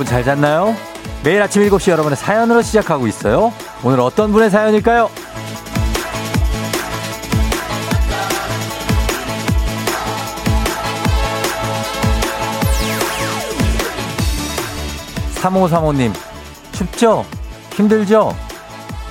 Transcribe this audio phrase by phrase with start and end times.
[0.00, 0.74] 여러분 잘 잤나요?
[1.22, 3.52] 매일 아침 7시 여러분의 사연으로 시작하고 있어요.
[3.84, 5.10] 오늘 어떤 분의 사연일까요?
[15.34, 16.14] 3535님,
[16.72, 17.26] 춥죠?
[17.74, 18.34] 힘들죠?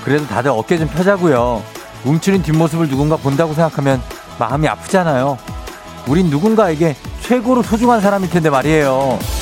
[0.02, 1.62] 그래도 다들 어깨 좀 펴자고요.
[2.04, 4.02] 움츠린 뒷모습을 누군가 본다고 생각하면
[4.40, 5.38] 마음이 아프잖아요.
[6.08, 9.39] 우린 누군가에게 최고로 소중한 사람일 텐데 말이에요.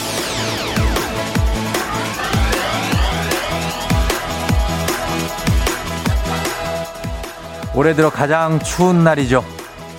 [7.79, 9.45] 올해 들어 가장 추운 날이죠.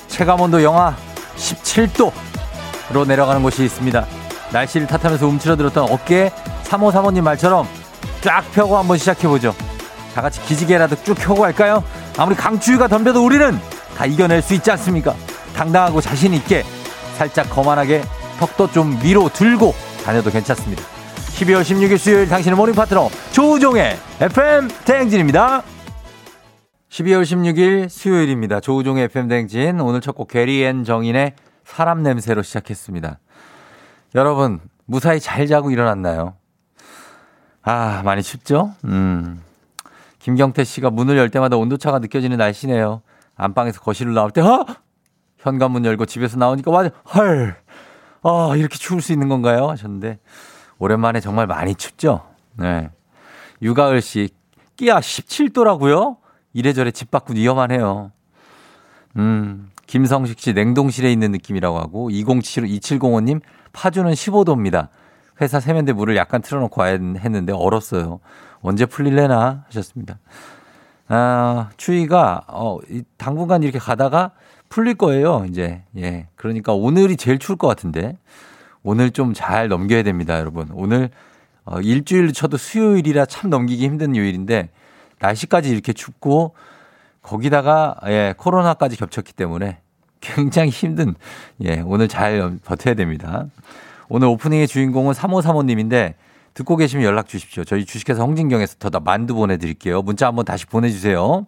[0.09, 0.97] 체감온도 영하
[1.37, 4.05] 17도로 내려가는 곳이 있습니다.
[4.51, 6.29] 날씨를 탓하면서 움츠러들었던 어깨에
[6.65, 7.65] 3호 사모님 말처럼
[8.19, 9.55] 쫙 펴고 한번 시작해보죠.
[10.13, 11.81] 다 같이 기지개라도 쭉 펴고 할까요?
[12.17, 13.57] 아무리 강추위가 덤벼도 우리는
[13.97, 15.15] 다 이겨낼 수 있지 않습니까?
[15.55, 16.65] 당당하고 자신 있게
[17.17, 18.03] 살짝 거만하게
[18.39, 20.83] 턱도 좀 위로 들고 다녀도 괜찮습니다.
[21.37, 25.63] 12월 16일 수요일 당신의 모닝 파트너 조우종의 FM 대행진입니다.
[26.89, 28.59] 12월 16일 수요일입니다.
[28.59, 33.19] 조우종의 FM 대행진 오늘 첫 곡 개리 and 정인의 사람 냄새로 시작했습니다.
[34.15, 36.35] 여러분 무사히 잘 자고 일어났나요?
[37.61, 38.73] 아 많이 춥죠?
[38.85, 39.41] 음
[40.17, 43.01] 김경태 씨가 문을 열 때마다 온도차가 느껴지는 날씨네요.
[43.35, 44.65] 안방에서 거실로 나올 때, 어?
[45.37, 47.55] 현관문 열고 집에서 나오니까 맞아, 헐,
[48.21, 49.69] 아, 이렇게 추울 수 있는 건가요?
[49.69, 50.19] 하셨는데,
[50.77, 52.27] 오랜만에 정말 많이 춥죠?
[52.57, 52.89] 네.
[53.61, 54.27] 유가을 씨,
[54.75, 56.17] 끼야 17도라고요?
[56.53, 58.11] 이래저래 집 밖은 위험하네요.
[59.17, 63.41] 음, 김성식 씨, 냉동실에 있는 느낌이라고 하고, 2075, 2705님,
[63.73, 64.89] 파주는 15도입니다.
[65.41, 68.19] 회사 세면대 물을 약간 틀어놓고 와야 했는데 얼었어요.
[68.61, 70.19] 언제 풀릴래나 하셨습니다.
[71.07, 72.77] 아, 추위가, 어,
[73.17, 74.31] 당분간 이렇게 가다가
[74.67, 75.83] 풀릴 거예요, 이제.
[75.97, 76.27] 예.
[76.35, 78.17] 그러니까 오늘이 제일 추울 것 같은데.
[78.83, 80.69] 오늘 좀 잘 넘겨야 됩니다, 여러분.
[80.73, 81.09] 오늘,
[81.65, 84.69] 어, 일주일 쳐도 수요일이라 참 넘기기 힘든 요일인데,
[85.19, 86.55] 날씨까지 이렇게 춥고,
[87.21, 89.79] 거기다가, 예, 코로나까지 겹쳤기 때문에
[90.21, 91.15] 굉장히 힘든,
[91.63, 93.45] 예, 오늘 잘 버텨야 됩니다.
[94.09, 96.15] 오늘 오프닝의 주인공은 3535님인데,
[96.53, 97.63] 듣고 계시면 연락 주십시오.
[97.63, 100.01] 저희 주식회사 홍진경에서 더 만두 보내드릴게요.
[100.01, 101.45] 문자 한번 다시 보내주세요.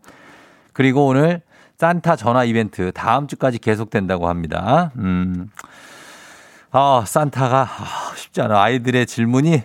[0.73, 1.41] 그리고 오늘
[1.77, 4.91] 산타 전화 이벤트 다음 주까지 계속된다고 합니다.
[4.97, 5.49] 음.
[6.71, 8.61] 아, 산타가 아, 쉽지 않아.
[8.61, 9.63] 아이들의 질문이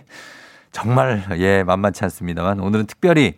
[0.71, 3.37] 정말 예, 만만치 않습니다만 오늘은 특별히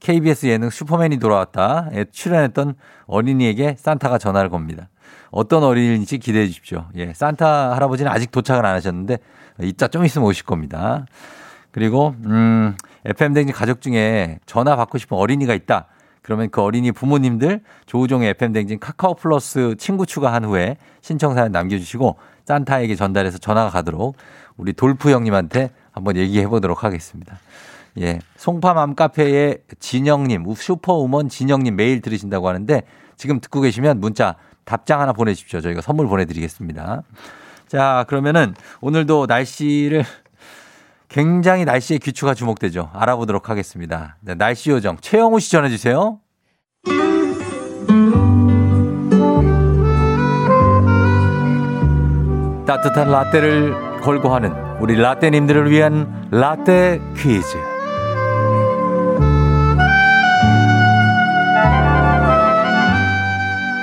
[0.00, 1.90] KBS 예능 슈퍼맨이 돌아왔다.
[1.92, 2.74] 에 출연했던
[3.06, 4.88] 어린이에게 산타가 전화를 겁니다.
[5.30, 6.86] 어떤 어린이인지 기대해 주십시오.
[6.96, 9.18] 예, 산타 할아버지는 아직 도착을 안 하셨는데
[9.62, 11.06] 이따 좀 있으면 오실 겁니다.
[11.70, 15.86] 그리고 음, FM 댕진 가족 중에 전화 받고 싶은 어린이가 있다.
[16.22, 22.16] 그러면 그 어린이 부모님들 조우종의 FM 댕진 카카오 플러스 친구 추가한 후에 신청 사연 남겨주시고
[22.44, 24.16] 산타에게 전달해서 전화가 가도록
[24.56, 27.38] 우리 돌프 형님한테 한번 얘기해 보도록 하겠습니다.
[28.00, 28.20] 예.
[28.36, 32.82] 송파맘 카페의 진영님, 슈퍼우먼 진영님 메일 들으신다고 하는데
[33.16, 35.60] 지금 듣고 계시면 문자 답장 하나 보내주십시오.
[35.60, 37.02] 저희가 선물 보내드리겠습니다.
[37.66, 40.04] 자, 그러면은 오늘도 날씨를
[41.08, 42.90] 굉장히 날씨의 귀추가 주목되죠.
[42.92, 44.16] 알아보도록 하겠습니다.
[44.20, 46.20] 네, 날씨 요정 최영우 씨 전해주세요.
[52.66, 57.77] 따뜻한 라떼를 걸고 하는 우리 라떼님들을 위한 라떼 퀴즈.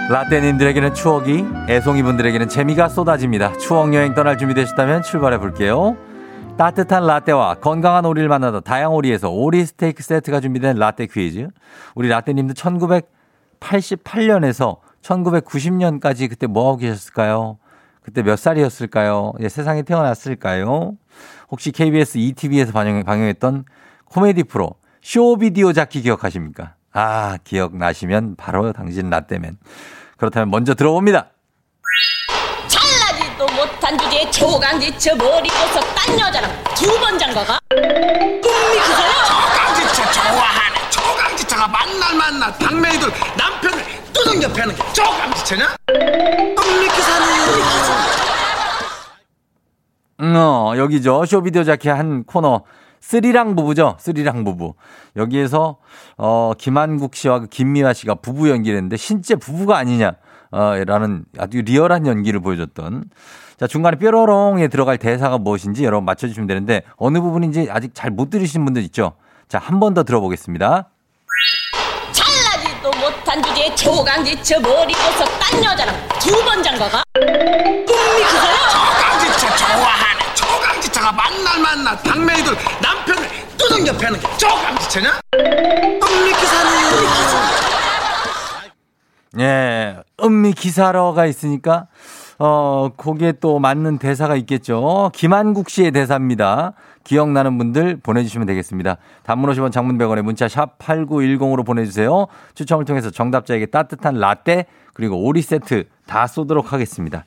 [0.08, 3.58] 라떼님들에게는 추억이, 애송이분들에게는 재미가 쏟아집니다.
[3.58, 5.98] 추억여행 떠날 준비 되셨다면 출발해 볼게요.
[6.58, 11.48] 따뜻한 라떼와 건강한 오리를 만나다 다양오리에서 오리 스테이크 세트가 준비된 라떼 퀴즈.
[11.96, 17.58] 우리 라떼님들 1988년에서 1990년까지 그때 뭐하고 계셨을까요?
[18.04, 19.34] 그때 몇 살이었을까요?
[19.40, 20.94] 예, 세상에 태어났을까요?
[21.50, 23.66] 혹시 KBS ETV에서 방영, 방영했던
[24.06, 26.76] 코미디 프로 쇼비디오 잡기 기억하십니까?
[26.98, 29.58] 아, 기억나시면 바로 당신 라떼맨.
[30.18, 31.28] 그렇다면 먼저 들어봅니다.
[32.68, 37.60] 잘나지도 못한 주제에 초강지쳐 머리 벗어 딴 여자랑 두 번 장가가?
[37.70, 39.14] 꿈이 그거야?
[39.26, 43.84] 초강지처 좋아하네 초강지처가 만날 만날 당매이들 남편을
[44.14, 45.76] 두둥겨 패는 게 초강지처냐?
[45.88, 47.36] 꿈이 기사네
[50.18, 51.26] 어, 여기죠.
[51.26, 52.64] 쇼비디오 자켓 한 코너.
[53.10, 53.98] 쓰리랑 부부죠.
[54.00, 54.74] 쓰리랑 부부.
[55.16, 55.78] 여기에서
[56.18, 60.14] 어 김한국 씨와 그 김미화 씨가 부부 연기를 했는데 실제 부부가 아니냐.
[60.52, 63.04] 어, 라는 아주 리얼한 연기를 보여줬던.
[63.60, 68.66] 자, 중간에 뾰로롱에 들어갈 대사가 무엇인지 여러분 맞춰주시면 되는데 어느 부분인지 아직 잘 못 들으신
[68.66, 69.14] 분들 있죠?
[69.50, 70.90] 자, 한 번 더 들어보겠습니다.
[72.12, 77.04] 잘나지도 못한 주제에 초강지쳐 머리 벗어 딴 여자랑 두 번 장가가?
[77.14, 78.56] 꿈이 그거야?
[78.72, 80.15] 초강지처 좋아하네
[80.96, 83.28] 초강지처가 만날 만날 당메이들 남편을
[83.58, 85.20] 두들겨 패는 게 초강지처냐?
[85.36, 86.72] 음미 기사는
[89.40, 91.88] 예, 음미 기사러가 있으니까,
[92.40, 95.12] 어, 거기에 또 맞는 대사가 있겠죠.
[95.14, 96.72] 김한국 씨의 대사입니다.
[97.04, 98.96] 기억나는 분들 보내주시면 되겠습니다.
[99.24, 102.28] 단문 50원 장문 100원에 문자 샵 8910으로 보내주세요.
[102.56, 107.26] 추첨을 통해서 정답자에게 따뜻한 라떼 그리고 오리 세트 다 쏘도록 하겠습니다.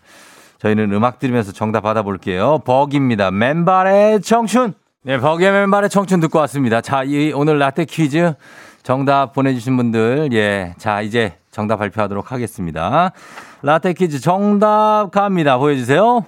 [0.61, 2.59] 저희는 음악 들으면서 정답 받아볼게요.
[2.65, 3.31] 버기입니다.
[3.31, 4.75] 맨발의 청춘.
[5.05, 6.81] 네, 버기의 맨발의 청춘 듣고 왔습니다.
[6.81, 8.35] 자, 이 오늘 라떼 퀴즈
[8.83, 10.75] 정답 보내주신 분들, 예.
[10.79, 13.13] 자, 이제 정답 발표하도록 하겠습니다.
[13.63, 15.57] 라떼 퀴즈 정답 갑니다.
[15.59, 16.25] 보여주세요.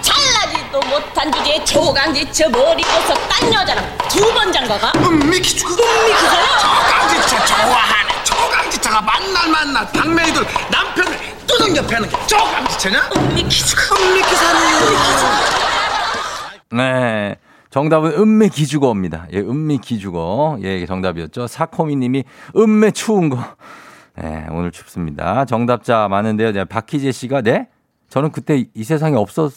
[0.00, 4.92] 잘나지도 못한 주제에 초강지처 머리 벗어 딴 여자랑 두 번 장가가?
[4.96, 6.44] 음미 기주가 음미 기사요?
[6.60, 11.18] 초강지처 좋아하네 초강지처가 만날 만날 당메이들 남편을
[11.50, 13.10] 두들겨 패는 게 초강지처냐?
[13.16, 14.60] 음미 기수가 음미 기사는
[16.72, 17.36] 네.
[17.70, 19.26] 정답은 음메 기주거입니다.
[19.32, 20.58] 예, 음미 기주거.
[20.62, 21.46] 예, 정답이었죠.
[21.46, 22.24] 사코미 님이
[22.56, 23.38] 음메 추운 거.
[24.22, 25.44] 예, 오늘 춥습니다.
[25.44, 26.52] 정답자 많은데요.
[26.52, 27.68] 네, 박희재 씨가, 네?
[28.08, 29.52] 저는 그때 이 세상에 없었,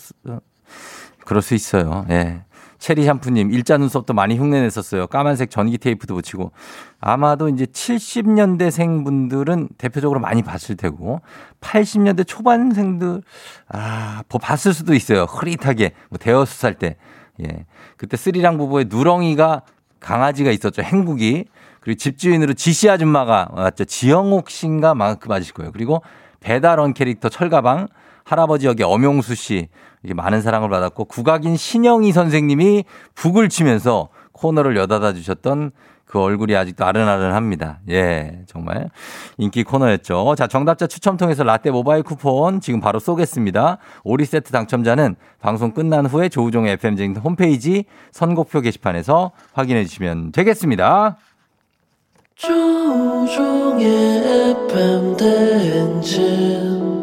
[1.25, 2.05] 그럴 수 있어요.
[2.11, 2.43] 예.
[2.83, 5.07] 체리 샴푸님, 일자 눈썹도 많이 흉내냈었어요.
[5.07, 6.51] 까만색 전기 테이프도 붙이고.
[6.99, 11.21] 아마도 이제 70년대생 분들은 대표적으로 많이 봤을 테고,
[11.61, 13.21] 80년대 초반생들,
[13.69, 15.23] 아, 뭐 봤을 수도 있어요.
[15.23, 15.93] 흐릿하게.
[16.09, 16.97] 뭐 대여섯 살 때.
[17.41, 17.65] 예.
[17.95, 19.61] 그때 스리랑 부부의 누렁이가
[20.01, 20.81] 강아지가 있었죠.
[20.81, 21.45] 행국이.
[21.79, 23.85] 그리고 집주인으로 지씨 아줌마가 왔죠.
[23.85, 25.71] 지영옥 씨인가 그 맞으실 거예요.
[25.71, 26.01] 그리고
[26.41, 27.87] 배달원 캐릭터 철가방,
[28.25, 29.69] 할아버지 역의 엄용수 씨.
[30.03, 32.83] 많은 사랑을 받았고 국악인 신영희 선생님이
[33.15, 35.71] 북을 치면서 코너를 여닫아 주셨던
[36.13, 37.79] 그 얼굴이 아직도 아른아른합니다.
[37.89, 38.91] 예, 정말
[39.39, 40.35] 인기 코너였죠.
[40.37, 43.79] 자, 정답자 추첨 통해서 라떼 모바일 쿠폰 지금 바로 쏘겠습니다.
[44.03, 51.17] 오리 세트 당첨자는 방송 끝난 후에 조우종의 FM쟁 홈페이지 선곡표 게시판에서 확인해 주시면 되겠습니다.
[52.35, 53.87] 조종의
[54.69, 57.02] FM 대행진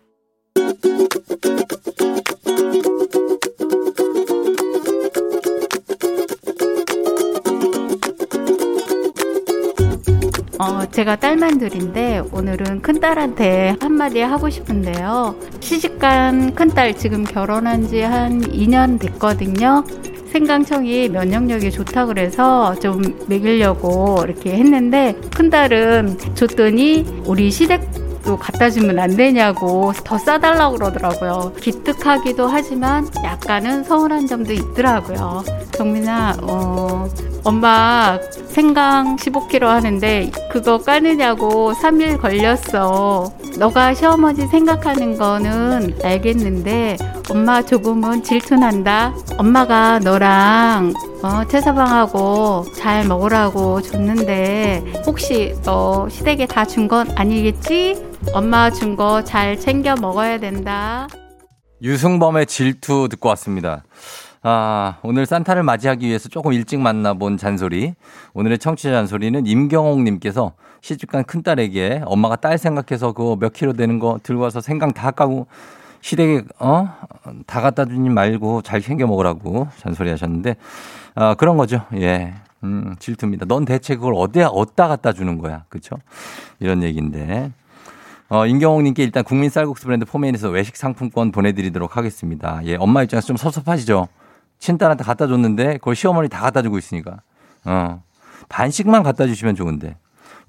[10.61, 15.35] 어, 제가 딸만들인데 오늘은 큰딸한테 한마디 하고 싶은데요.
[15.59, 19.83] 시집간 큰딸 지금 결혼한 지 한 2년 됐거든요.
[20.31, 29.15] 생강청이 면역력이 좋다 그래서 좀 먹이려고 이렇게 했는데 큰딸은 줬더니 우리 시댁도 갖다 주면 안
[29.15, 31.53] 되냐고 더 싸달라고 그러더라고요.
[31.59, 35.43] 기특하기도 하지만 약간은 서운한 점도 있더라고요.
[35.73, 37.07] 정민아, 어,
[37.43, 38.19] 엄마
[38.49, 43.33] 생강 15kg 하는데 그거 까느냐고 3일 걸렸어.
[43.57, 46.97] 너가 시어머니 생각하는 거는 알겠는데
[47.29, 49.13] 엄마 조금은 질투난다.
[49.37, 50.93] 엄마가 너랑
[51.23, 57.95] 어, 채사방하고 잘 먹으라고 줬는데 혹시 너 시댁에 다 준 건 아니겠지?
[58.33, 61.07] 엄마 준 거 잘 챙겨 먹어야 된다.
[61.81, 63.83] 유승범의 질투 듣고 왔습니다.
[64.43, 67.93] 아, 오늘 산타를 맞이하기 위해서 조금 일찍 만나본 잔소리.
[68.33, 74.41] 오늘의 청취자 잔소리는 임경옥님께서 시집간 큰딸에게 엄마가 딸 생각해서 그거 몇 킬로 되는 거 들고
[74.41, 75.45] 와서 생강 다 까고
[76.01, 76.89] 시댁에, 어?
[77.45, 80.55] 다 갖다 주지 말고 잘 챙겨 먹으라고 잔소리 하셨는데,
[81.13, 81.85] 아, 그런 거죠.
[81.93, 82.33] 예.
[82.63, 83.45] 음, 질투입니다.
[83.45, 85.65] 넌 대체 그걸 어디야, 어디다 갖다 주는 거야.
[85.69, 85.97] 그쵸?
[86.59, 87.51] 이런 얘기인데.
[88.29, 92.61] 어, 임경옥님께 일단 국민 쌀국수 브랜드 포메인에서 외식 상품권 보내드리도록 하겠습니다.
[92.63, 94.07] 예, 엄마 입장에서 좀 섭섭하시죠?
[94.61, 97.17] 친딸한테 갖다 줬는데 그걸 시어머니 다 갖다 주고 있으니까.
[97.65, 98.01] 어.
[98.47, 99.97] 반씩만 갖다 주시면 좋은데.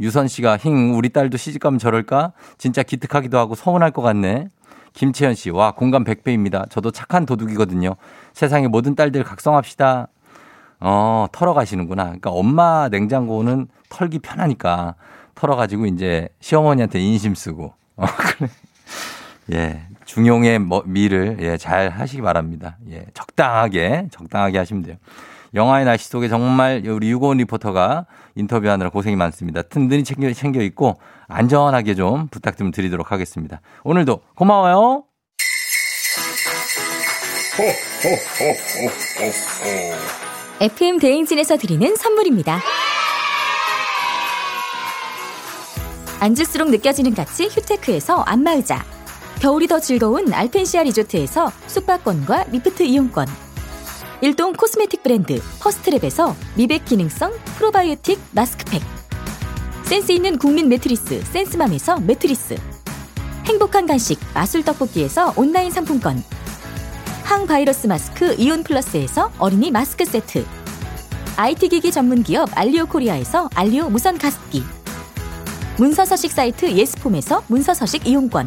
[0.01, 2.33] 유선 씨가 힝 우리 딸도 시집 가면 저럴까?
[2.59, 4.49] 진짜 기특하기도 하고 서운할 것 같네.
[4.93, 6.69] 김채연 씨, 와, 공감 100배입니다.
[6.69, 7.97] 저도 착한 도둑이거든요.
[8.35, 10.09] 세상의 모든 딸들 각성합시다.
[10.81, 12.05] 어, 털어 가시는구나.
[12.05, 14.97] 그러니까 엄마 냉장고는 털기 편하니까
[15.35, 17.73] 털어 가지고 이제 시어머니한테 인심 쓰고.
[17.97, 18.05] 어,
[18.37, 18.51] 그래.
[19.53, 19.83] 예.
[20.13, 22.77] 중용의 뭐, 미를 예, 잘 하시기 바랍니다.
[22.91, 23.07] 예.
[23.15, 24.97] 적당하게, 적당하게 하시면 돼요.
[25.55, 28.05] 영화의 날씨 속에 정말 우리 유고원 리포터가
[28.35, 29.63] 인터뷰하느라 고생이 많습니다.
[29.63, 33.63] 든든히 챙겨, 챙겨 있고 안전하게 좀 부탁 좀 드리도록 하겠습니다.
[33.85, 35.05] 오늘도 고마워요.
[40.61, 42.61] FM 대행진에서 드리는 선물입니다.
[46.21, 48.92] 앉을수록 느껴지는 가치 휴테크에서 안마의자
[49.43, 53.27] 겨울이 더 즐거운 알펜시아 리조트에서 숙박권과 리프트 이용권.
[54.21, 58.81] 일동 코스메틱 브랜드 퍼스트랩에서 미백 기능성 프로바이오틱 마스크팩.
[59.83, 62.57] 센스 있는 국민 매트리스 센스맘에서 매트리스.
[63.47, 66.23] 행복한 간식 마술 떡볶이에서 온라인 상품권.
[67.25, 70.47] 항바이러스 마스크 이온 플러스에서 어린이 마스크 세트.
[71.37, 74.63] IT 기기 전문 기업 알리오 코리아에서 알리오 무선 가습기.
[75.79, 78.47] 문서 서식 사이트 예스폼에서 문서 서식 이용권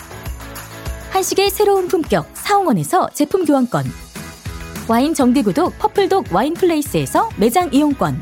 [1.11, 3.85] 한식의 새로운 품격 사옹원에서 제품 교환권.
[4.87, 8.21] 와인 정기구독 퍼플독 와인플레이스에서 매장 이용권.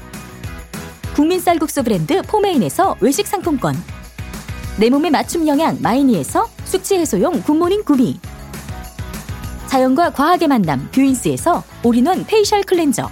[1.16, 3.76] 국민 쌀국수 브랜드 포메인에서 외식 상품권.
[4.78, 8.20] 내 몸에 맞춤 영양 마이니에서 숙취 해소용 굿모닝 구미.
[9.68, 13.08] 자연과 과학의 만남 뷰인스에서 올인원 페이셜 클렌저.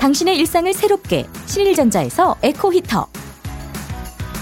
[0.00, 3.06] 당신의 일상을 새롭게 신일전자에서 에코 히터.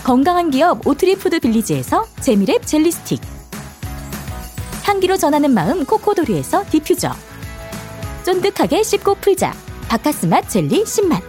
[0.02, 3.37] 건강한 기업 오트리푸드 빌리지에서 재미랩 젤리 스틱
[4.88, 7.12] 향기로 전하는 마음 코코도리에서 디퓨저.
[8.24, 9.54] 쫀득하게 씹고 풀자.
[9.86, 11.22] 박카스맛 젤리 10만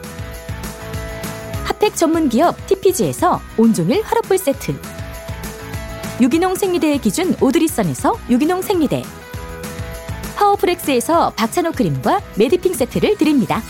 [1.65, 4.79] 핫팩 전문 기업 TPG에서 온종일 화롯불 세트.
[6.21, 9.03] 유기농 생리대의 기준 오드리선에서 유기농 생리대.
[10.37, 13.61] 파워플렉스에서 박찬호 크림과 메디핑 세트를 드립니다.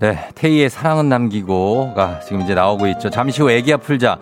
[0.00, 3.10] 네, 테이의 사랑은 남기고가 지금 이제 나오고 있죠.
[3.10, 4.18] 잠시 후 애기야 풀자.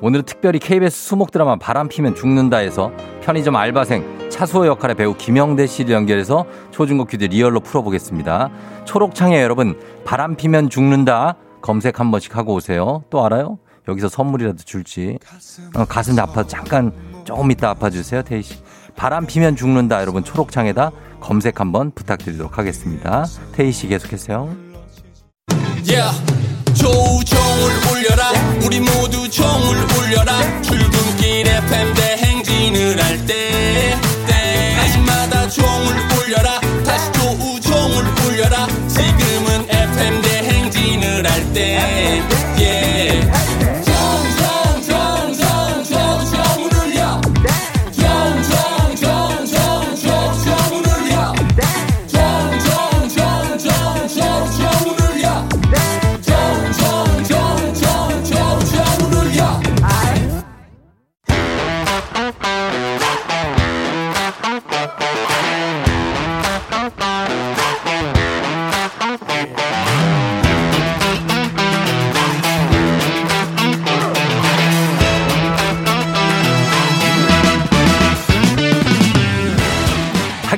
[0.00, 2.90] 오늘은 특별히 KBS 수목 드라마 바람 피면 죽는다에서
[3.22, 8.50] 편의점 알바생 차수호 역할의 배우 김영대 씨를 연결해서 초중고 퀴즈 리얼로 풀어보겠습니다.
[8.84, 13.04] 초록창에 여러분 바람 피면 죽는다 검색 한 번씩 하고 오세요.
[13.10, 13.58] 또 알아요?
[13.86, 15.18] 여기서 선물이라도 줄지.
[15.76, 16.92] 어, 가슴이 아파 잠깐
[17.24, 18.56] 조금 이따 아파주세요, 태희 씨.
[18.96, 23.24] 바람 피면 죽는다 여러분 초록창에다 검색 한번 부탁드리도록 하겠습니다.
[23.52, 24.71] 태희 씨 계속해서요.
[25.84, 26.12] Yeah.
[26.74, 28.30] 조종을 울려라
[28.64, 33.51] 우리 모두 종을 울려라 출근길 FM 대행진을 할때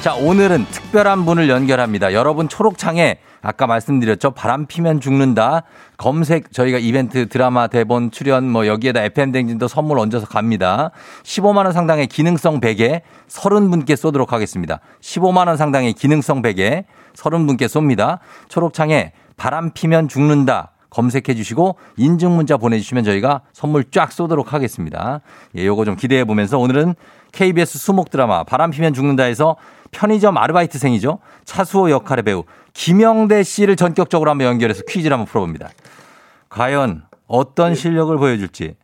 [0.00, 2.14] 자 오늘은 특별한 분을 연결합니다.
[2.14, 4.30] 여러분 초록창에 아까 말씀드렸죠.
[4.30, 5.64] 바람 피면 죽는다.
[5.98, 10.90] 검색 저희가 이벤트 드라마 대본 출연 뭐 여기에다 FM 댕진도 선물 얹어서 갑니다.
[11.22, 14.80] 15만 원 상당의 기능성 베개 30분께 쏘도록 하겠습니다.
[15.02, 18.20] 15만 원 상당의 기능성 베개 30분께 쏩니다.
[18.48, 20.72] 초록창에 바람 피면 죽는다.
[20.90, 25.20] 검색해 주시고 인증 문자 보내주시면 저희가 선물 쫙 쏘도록 하겠습니다.
[25.56, 26.94] 예, 요거 좀 기대해 보면서 오늘은
[27.32, 29.56] KBS 수목 드라마 바람 피면 죽는다에서
[29.90, 31.18] 편의점 아르바이트생이죠.
[31.44, 35.70] 차수호 역할의 배우 김영대 씨를 전격적으로 한번 연결해서 퀴즈를 한번 풀어봅니다.
[36.48, 38.76] 과연 어떤 실력을 보여줄지.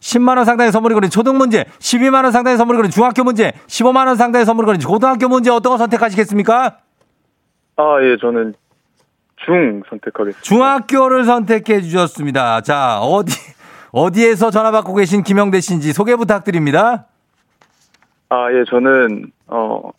[0.00, 4.06] 10만 원 상당의 선물이 걸린 초등 문제, 12만 원 상당의 선물이 걸린 중학교 문제, 15만
[4.06, 6.78] 원 상당의 선물이 걸린 고등학교 문제 어떤 거 선택하시겠습니까?
[7.76, 8.54] 아, 예, 저는
[9.44, 10.42] 중 선택하겠습니다.
[10.42, 12.62] 중학교를 선택해 주셨습니다.
[12.62, 13.34] 자, 어디
[13.92, 17.06] 어디에서 전화 받고 계신 김영대 씨인지 소개 부탁드립니다.
[18.30, 19.90] 아, 예, 저는 어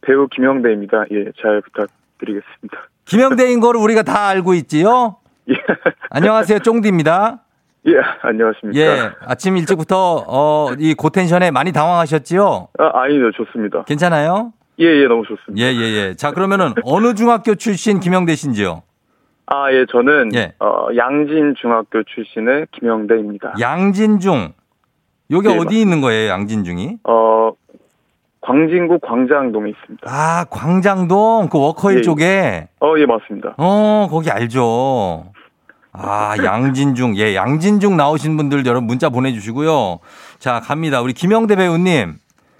[0.00, 1.04] 배우 김영대입니다.
[1.12, 2.78] 예, 잘 부탁드리겠습니다.
[3.04, 5.16] 김영대인 거를 우리가 다 알고 있지요?
[5.48, 5.54] 예,
[6.10, 6.58] 안녕하세요.
[6.60, 7.40] 쫑디입니다.
[7.86, 8.78] 예, 안녕하십니까?
[8.80, 12.68] 예, 아침 일찍부터 어, 이 고텐션에 많이 당황하셨지요?
[12.78, 13.84] 아, 아니요, 좋습니다.
[13.84, 14.52] 괜찮아요?
[14.80, 15.54] 예, 예, 너무 좋습니다.
[15.64, 16.14] 예, 예, 예.
[16.14, 18.82] 자, 그러면은 어느 중학교 출신 김영대 씨인지요?
[19.46, 20.54] 아, 예, 저는 예.
[20.58, 23.54] 어 양진 중학교 출신의 김영대입니다.
[23.60, 24.52] 양진중.
[25.32, 26.98] 여기 네, 어디 있는 거예요, 양진중이?
[27.04, 27.52] 어
[28.42, 30.06] 광진구 광장동에 있습니다.
[30.10, 32.02] 아, 광장동 그 워커힐 예, 예.
[32.02, 32.68] 쪽에.
[32.80, 33.54] 어, 예, 맞습니다.
[33.58, 35.26] 어, 거기 알죠.
[35.92, 37.16] 아, 양진중.
[37.18, 39.98] 예, 양진중 나오신 분들 여러분 문자 보내 주시고요.
[40.38, 41.02] 자, 갑니다.
[41.02, 42.14] 우리 김영대 배우님.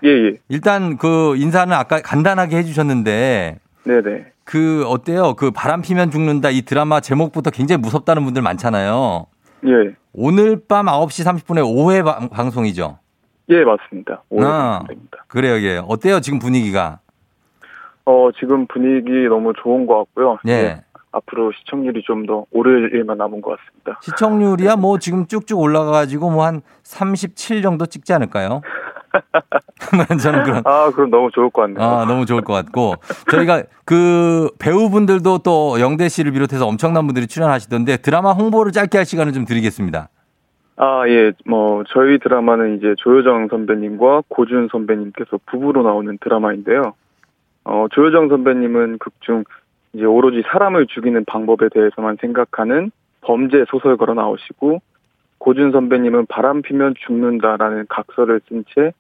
[0.05, 0.37] 예, 예.
[0.49, 4.27] 일단 그 인사는 아까 간단하게 해 주셨는데 네, 네.
[4.45, 5.35] 그 어때요?
[5.35, 9.27] 그 바람 피면 죽는다 이 드라마 제목부터 굉장히 무섭다는 분들 많잖아요.
[9.67, 9.95] 예.
[10.13, 12.99] 오늘 밤 9시 30분에 5회 방, 방송이죠.
[13.51, 14.23] 예, 맞습니다.
[14.41, 14.79] 아.
[14.79, 15.25] 방송입니다.
[15.29, 15.81] 그래요, 예.
[15.87, 16.99] 어때요, 지금 분위기가?
[18.05, 20.39] 어, 지금 분위기 너무 좋은 것 같고요.
[20.49, 20.83] 예.
[21.13, 23.99] 앞으로 시청률이 좀 더 오를 일만 남은 것 같습니다.
[24.03, 28.61] 시청률이야 뭐 지금 쭉쭉 올라가가지고 뭐 한 37 정도 찍지 않을까요?
[30.23, 30.63] 저는 그런.
[30.65, 31.83] 아, 그럼 너무 좋을 것 같네요.
[31.85, 32.95] 아, 너무 좋을 것 같고.
[33.29, 39.33] 저희가 그 배우분들도 또 영대 씨를 비롯해서 엄청난 분들이 출연하시던데 드라마 홍보를 짧게 할 시간을
[39.33, 40.09] 좀 드리겠습니다.
[40.83, 41.33] 아, 예.
[41.45, 46.95] 뭐, 저희 드라마는 이제 조효정 선배님과 고준 선배님께서 부부로 나오는 드라마인데요.
[47.65, 49.45] 어, 조효정 선배님은 극중
[49.93, 54.81] 이제 오로지 사람을 죽이는 방법에 대해서만 생각하는 범죄 소설가로 나오시고,
[55.37, 58.93] 고준 선배님은 바람 피면 죽는다라는 각서를 쓴 채,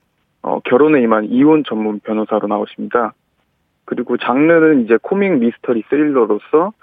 [0.43, 3.15] 어, 결혼에 임한 이혼 전문 변호사로 나오십니다.
[3.87, 6.75] 그리고 장르는 이제 코믹 미스터리 스릴러로서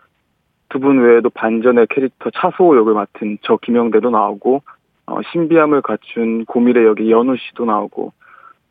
[0.70, 4.64] 두 분 외에도 반전의 캐릭터 차수호 역을 맡은 저 김영대도 나오고,
[5.08, 8.14] 어, 신비함을 갖춘 고미래 역의 연우 씨도 나오고,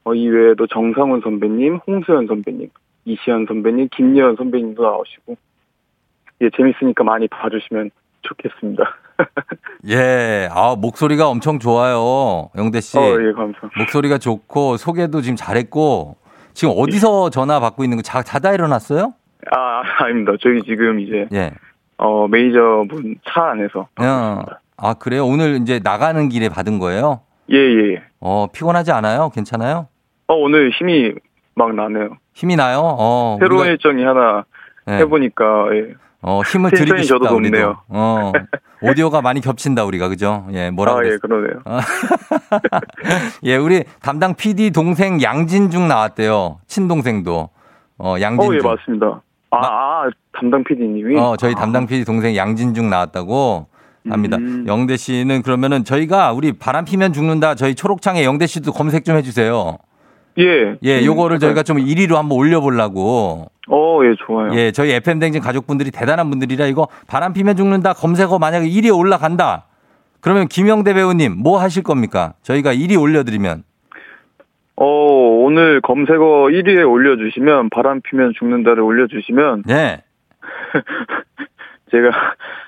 [0.05, 2.69] 어, 이 외에도 정상훈 선배님, 홍수연 선배님,
[3.07, 5.37] 이시연 선배님, 김예연 선배님도 나오시고,
[6.43, 7.91] 예, 재밌으니까 많이 봐주시면
[8.23, 8.85] 좋겠습니다.
[9.89, 10.49] 예.
[10.53, 12.51] 아, 목소리가 엄청 좋아요.
[12.57, 12.99] 영대 씨.
[12.99, 13.71] 어, 예, 감사합니다.
[13.79, 16.17] 목소리가 좋고 소개도 지금 잘했고
[16.53, 19.15] 지금 어디서 전화 받고 있는 거 자, 자다 일어났어요?
[19.53, 20.33] 아, 아닙니다.
[20.43, 21.53] 저희 지금 이제, 예.
[21.97, 23.89] 어, 메이저 분 차 안에서.
[24.01, 24.45] 어,
[24.77, 25.27] 아, 그래요?
[25.27, 27.21] 오늘 이제 나가는 길에 받은 거예요?
[27.51, 28.03] 예, 예, 예.
[28.21, 29.31] 어, 피곤하지 않아요?
[29.31, 29.89] 괜찮아요?
[30.27, 31.13] 어, 오늘 힘이
[31.55, 32.19] 막 나네요.
[32.35, 32.81] 힘이 나요?
[32.83, 33.37] 어.
[33.41, 34.45] 새로운 우리가, 일정이 하나
[34.89, 34.95] 예.
[34.99, 35.95] 해보니까, 예.
[36.21, 37.57] 어, 힘을 드리고 싶다, 저도 우리도.
[37.57, 37.81] 높네요.
[37.89, 38.33] 어.
[38.83, 40.09] 오디오가 많이 겹친다, 우리가.
[40.09, 40.47] 그죠?
[40.53, 41.21] 예, 뭐라고 아, 예, 그랬어?
[41.23, 41.61] 그러네요.
[43.45, 46.59] 예, 우리 담당 PD 동생 양진중 나왔대요.
[46.67, 47.49] 친동생도.
[47.99, 48.55] 어, 어, 양진중.
[48.57, 49.23] 예, 맞습니다.
[49.51, 51.19] 아, 아 담당 PD님이?
[51.19, 53.69] 어, 저희 담당 PD 동생 양진중 나왔다고
[54.11, 54.37] 합니다.
[54.39, 54.65] 음.
[54.67, 59.79] 영대 씨는 그러면은 저희가 우리 바람 피면 죽는다 저희 초록창에 영대 씨도 검색 좀 해주세요.
[60.39, 60.77] 예.
[60.83, 63.47] 예, 음, 요거를 저희가 약간- 좀 1위로 한번 올려보려고.
[63.69, 64.55] 어, 예, 좋아요.
[64.55, 69.65] 예, 저희 FM댕진 가족분들이 대단한 분들이라 이거 바람 피면 죽는다 검색어 만약에 1위에 올라간다.
[70.21, 72.35] 그러면 김영대 배우님 뭐 하실 겁니까?
[72.43, 73.63] 저희가 1위 올려드리면.
[74.79, 80.03] 어, 오늘 검색어 1위에 올려주시면, 바람 피면 죽는다를 올려주시면, 네.
[81.91, 82.11] 제가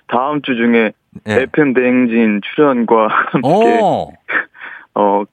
[0.07, 0.93] 다음 주 중에
[1.29, 1.43] 예.
[1.43, 4.13] FM 대행진 출연과 함께, 오.
[4.95, 5.25] 어,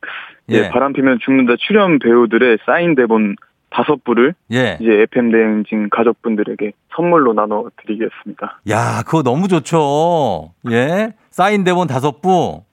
[0.51, 0.69] 예, 예.
[0.69, 3.35] 바람 피면 죽는다 출연 배우들의 사인 대본
[3.69, 4.77] 다섯 부를 예.
[4.79, 8.61] 이제 FM 대행진 가족분들에게 선물로 나눠 드리겠습니다.
[8.69, 10.53] 야, 그거 너무 좋죠.
[10.71, 11.13] 예.
[11.29, 12.63] 사인 대본 다섯 부.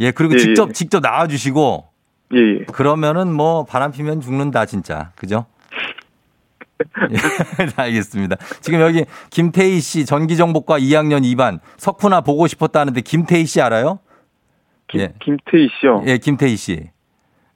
[0.00, 0.72] 예, 그리고 예, 직접, 예.
[0.72, 1.84] 직접 나와 주시고.
[2.34, 2.64] 예, 예.
[2.72, 5.12] 그러면은 뭐 바람 피면 죽는다, 진짜.
[5.16, 5.46] 그죠?
[7.10, 7.16] 예,
[7.76, 8.36] 알겠습니다.
[8.60, 13.98] 지금 여기 김태희 씨 전기정보과 2학년 2반 석훈아 보고 싶었다는데 김태희 씨 알아요?
[14.88, 15.14] 김, 예.
[15.20, 16.02] 김태희 씨요.
[16.06, 16.90] 예, 김태희 씨.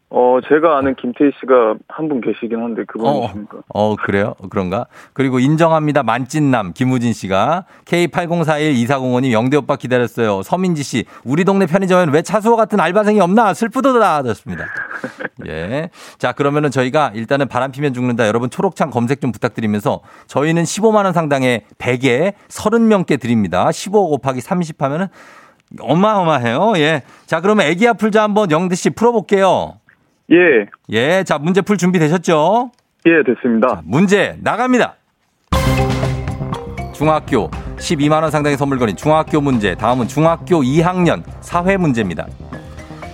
[0.08, 3.58] 어, 제가 아는 김태희 씨가 한 분 계시긴 한데 그분이십니까?
[3.74, 4.34] 어, 그래요?
[4.50, 4.86] 그런가?
[5.12, 6.04] 그리고 인정합니다.
[6.04, 7.64] 만찢남, 김우진 씨가.
[7.86, 10.42] K8041-2405님, 영대 오빠 기다렸어요.
[10.42, 13.52] 서민지 씨, 우리 동네 편의점에는 왜 차수호 같은 알바생이 없나?
[13.54, 14.18] 슬프도다.
[14.18, 14.64] 하셨습니다.
[15.48, 15.90] 예.
[16.18, 18.28] 자, 그러면은 저희가 일단은 바람 피면 죽는다.
[18.28, 23.72] 여러분 초록창 검색 좀 부탁드리면서 저희는 15만 원 상당의 베개 30명께 드립니다.
[23.72, 25.08] 15 곱하기 30 하면은
[25.80, 26.74] 어마어마해요.
[26.76, 27.02] 예.
[27.26, 29.74] 자, 그러면 애기 아플자 한번 영대 씨 풀어 볼게요.
[30.32, 31.24] 예, 예.
[31.24, 32.70] 자, 문제 풀 준비 되셨죠?
[33.06, 33.82] 예, 됐습니다.
[33.84, 34.96] 문제 나갑니다.
[36.92, 39.74] 중학교 12만 원 상당의 선물 거린 중학교 문제.
[39.74, 42.26] 다음은 중학교 2학년 사회 문제입니다.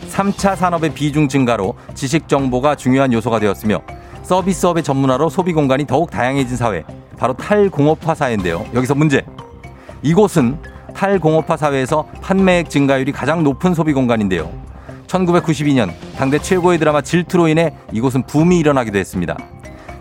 [0.08, 3.82] 3차 산업의 비중 증가로 지식 정보가 중요한 요소가 되었으며
[4.22, 6.84] 서비스업의 전문화로 소비 공간이 더욱 다양해진 사회.
[7.18, 8.64] 바로 탈공업화 사회인데요.
[8.74, 9.22] 여기서 문제.
[10.02, 10.58] 이곳은
[10.94, 14.50] 탈공업화 사회에서 판매액 증가율이 가장 높은 소비 공간인데요.
[15.12, 19.36] 1992년 당대 최고의 드라마 질투로 인해 이곳은 붐이 일어나기도 했습니다.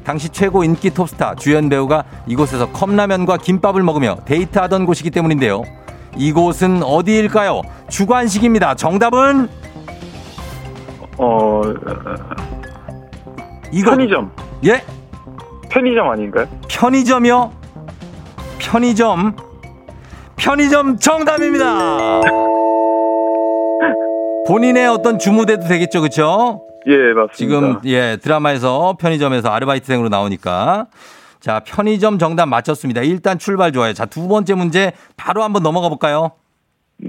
[0.04, 5.63] 당시 최고 인기 톱스타 주연 배우가 이곳에서 컵라면과 김밥을 먹으며 데이트하던 곳이기 때문인데요.
[6.17, 7.62] 이곳은 어디일까요?
[7.89, 8.76] 주관식입니다.
[8.76, 9.47] 정답은
[11.17, 11.62] 어,
[13.71, 14.32] 이거 편의점.
[14.65, 14.84] 예?
[15.69, 16.47] 편의점 아닌가요?
[16.67, 17.52] 편의점이요?
[18.60, 19.36] 편의점
[20.36, 22.21] 편의점 정답입니다.
[24.47, 26.65] 본인의 어떤 주무대도 되겠죠, 그렇죠?
[26.88, 27.34] 예, 맞습니다.
[27.36, 30.88] 지금 예 드라마에서 편의점에서 아르바이트생으로 나오니까
[31.39, 33.01] 자 편의점 정답 맞췄습니다.
[33.01, 33.93] 일단 출발 좋아요.
[33.93, 36.32] 자 두 번째 문제 바로 한번 넘어가 볼까요?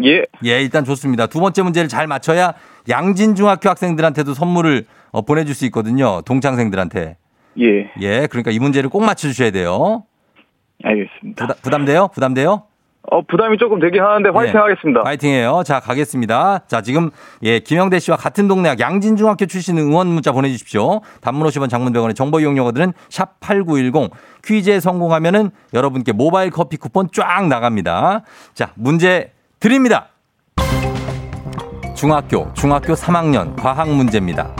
[0.04, 1.26] 예, 예 일단 좋습니다.
[1.26, 2.52] 두 번째 문제를 잘 맞춰야
[2.88, 6.20] 양진중학교 학생들한테도 선물을 어, 보내줄 수 있거든요.
[6.22, 7.16] 동창생들한테
[7.60, 10.04] 예, 예 그러니까 이 문제를 꼭 맞춰주셔야 돼요.
[10.84, 11.46] 알겠습니다.
[11.46, 12.08] 부담, 부담돼요?
[12.08, 12.64] 부담돼요?
[13.10, 14.58] 어, 부담이 조금 되긴 하는데 화이팅 예.
[14.58, 15.02] 하겠습니다.
[15.02, 15.62] 파이팅해요.
[15.66, 16.60] 자, 가겠습니다.
[16.68, 17.10] 자, 지금
[17.42, 21.00] 예, 김영대 씨와 같은 동네 학 양진중학교 출신 응원 문자 보내 주십시오.
[21.20, 24.10] 단문 50원 장문병원의 정보 이용료들은 샵 8910
[24.44, 28.22] 퀴즈에 성공하면은 여러분께 모바일 커피 쿠폰 쫙 나갑니다.
[28.54, 30.06] 자, 문제 드립니다.
[31.96, 34.50] 중학교, 중학교 3학년 과학 문제입니다.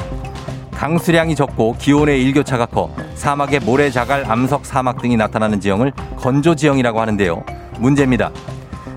[0.73, 7.01] 강수량이 적고 기온의 일교차가 커 사막에 모래, 자갈, 암석, 사막 등이 나타나는 지형을 건조 지형이라고
[7.01, 7.45] 하는데요.
[7.79, 8.31] 문제입니다.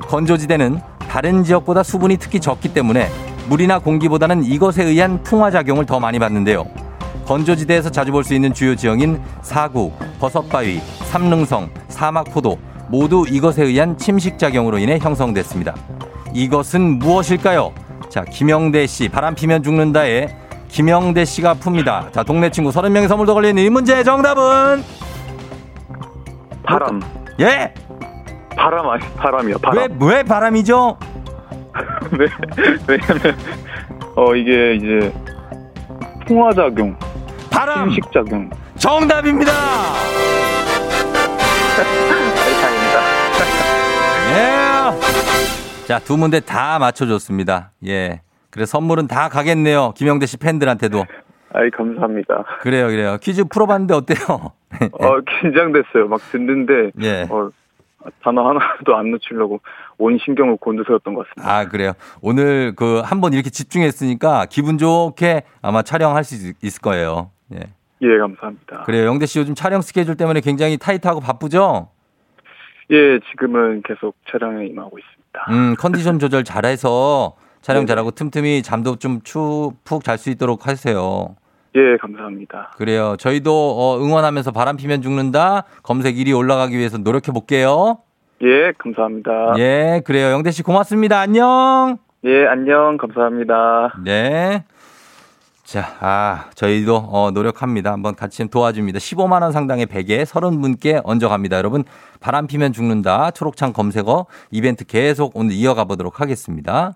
[0.07, 3.09] 건조지대는 다른 지역보다 수분이 특히 적기 때문에
[3.47, 6.65] 물이나 공기보다는 이것에 의한 풍화작용을 더 많이 받는데요.
[7.25, 12.57] 건조지대에서 자주 볼 수 있는 주요 지형인 사구, 버섯바위, 삼릉성, 사막포도
[12.87, 15.75] 모두 이것에 의한 침식작용으로 인해 형성됐습니다.
[16.33, 17.73] 이것은 무엇일까요?
[18.09, 20.27] 자, 김영대 씨, 바람 피면 죽는다에
[20.67, 22.11] 김영대 씨가 풉니다.
[22.11, 24.83] 자, 동네 친구 30명의 선물도 걸리는 이 문제의 정답은?
[26.63, 27.01] 바람.
[27.39, 27.73] 예!
[28.55, 29.77] 바람 아니, 바람이요, 바람.
[29.99, 30.97] 왜, 왜 바람이죠?
[32.17, 32.27] 왜,
[32.87, 33.35] 왜냐면,
[34.15, 35.13] 어, 이게 이제,
[36.27, 36.97] 풍화작용,
[37.51, 37.89] 바람!
[37.89, 38.49] 침식작용.
[38.77, 39.51] 정답입니다!
[42.61, 43.01] 다행입니다.
[44.31, 45.85] 예!
[45.87, 47.71] 자, 두 문제 다 맞춰줬습니다.
[47.85, 48.21] 예.
[48.49, 49.91] 그래, 선물은 다 가겠네요.
[49.95, 51.05] 김영대 씨 팬들한테도.
[51.53, 52.43] 아이, 감사합니다.
[52.61, 53.17] 그래요, 그래요.
[53.21, 54.17] 퀴즈 풀어봤는데 어때요?
[54.91, 56.07] 어, 긴장됐어요.
[56.09, 57.27] 막 듣는데, 예.
[57.29, 57.49] 어,
[58.23, 59.59] 단어 하나도 안 놓치려고
[59.97, 61.57] 온 신경을 곤두세웠던 것 같습니다.
[61.57, 61.93] 아, 그래요.
[62.21, 67.31] 오늘 그 한 번 이렇게 집중했으니까 기분 좋게 아마 촬영할 수 있- 있을 거예요.
[67.53, 67.59] 예.
[68.01, 68.83] 예, 감사합니다.
[68.83, 69.05] 그래요.
[69.05, 71.89] 영대 씨 요즘 촬영 스케줄 때문에 굉장히 타이트하고 바쁘죠?
[72.91, 75.45] 예, 지금은 계속 촬영에 임하고 있습니다.
[75.49, 77.87] 음, 컨디션 조절 잘해서 촬영 네네.
[77.87, 79.21] 잘하고 틈틈이 잠도 좀
[79.83, 81.35] 푹 잘 수 있도록 하세요.
[81.75, 82.71] 예, 감사합니다.
[82.77, 83.15] 그래요.
[83.19, 85.63] 저희도 어, 응원하면서 바람 피면 죽는다.
[85.83, 87.97] 검색 1위 올라가기 위해서 노력해 볼게요.
[88.41, 89.53] 예, 감사합니다.
[89.57, 90.31] 예, 그래요.
[90.31, 91.19] 영대 씨 고맙습니다.
[91.19, 91.97] 안녕.
[92.25, 92.97] 예, 안녕.
[92.97, 93.93] 감사합니다.
[94.03, 94.63] 네.
[95.65, 97.91] 자, 아, 저희도 어, 노력합니다.
[97.91, 98.99] 한번 같이 좀 도와줍니다.
[98.99, 101.57] 15만 원 상당의 베개 30분께 얹어갑니다.
[101.57, 101.83] 여러분,
[102.19, 103.31] 바람 피면 죽는다.
[103.31, 106.93] 초록창 검색어 이벤트 계속 오늘 이어가 보도록 하겠습니다.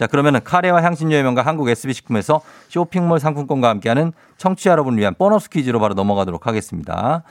[0.00, 5.78] 자, 그러면은 카레와 향신료의 명가 한국 SB식품에서 쇼핑몰 상품권과 함께하는 청취자 여러분을 위한 보너스 퀴즈로
[5.78, 7.22] 바로 넘어가도록 하겠습니다.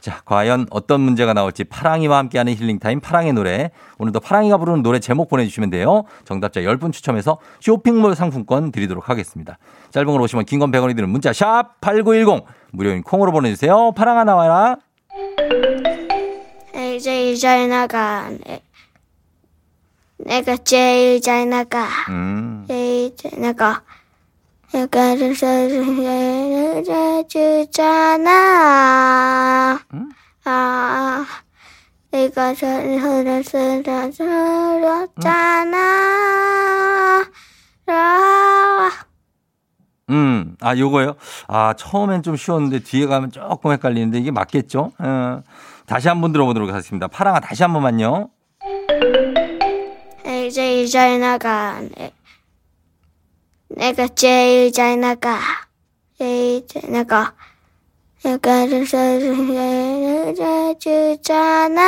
[0.00, 3.70] 자, 과연 어떤 문제가 나올지 파랑이와 함께하는 힐링타임 파랑의 노래.
[3.98, 6.06] 오늘도 파랑이가 부르는 노래 제목 보내주시면 돼요.
[6.24, 9.56] 정답자 10분 추첨해서 쇼핑몰 상품권 드리도록 하겠습니다.
[9.92, 13.92] 짧은 걸 오시면 긴건 100원이 드는 문자 샵 8910 무료인 콩으로 보내주세요.
[13.92, 14.74] 파랑아 나와라.
[17.00, 18.28] 제일 잘 나가.
[18.44, 18.60] 내-
[20.28, 21.86] 내가 제일 잘 나가.
[22.10, 22.64] 음.
[22.68, 23.82] 제일 잘 나가.
[24.70, 25.48] 내가 를주잖아
[30.44, 31.24] 아,
[32.10, 34.04] 내가 저를 쓸었잖아.
[37.86, 38.90] 라.
[40.10, 41.14] 음, 아, 요거요?
[41.46, 44.92] 아, 처음엔 좀 쉬웠는데 뒤에 가면 조금 헷갈리는데 이게 맞겠죠?
[44.98, 45.42] 어,
[45.86, 47.08] 다시 한 번 들어보도록 하겠습니다.
[47.08, 48.28] 파랑아, 다시 한 번만요.
[50.50, 51.80] 제일 잘 나가.
[51.96, 52.12] 내-
[53.68, 55.38] 내가 제일 잘 나가.
[56.18, 57.34] 제일 잘 나가.
[58.24, 58.66] 내가
[60.78, 61.82] 주잖아.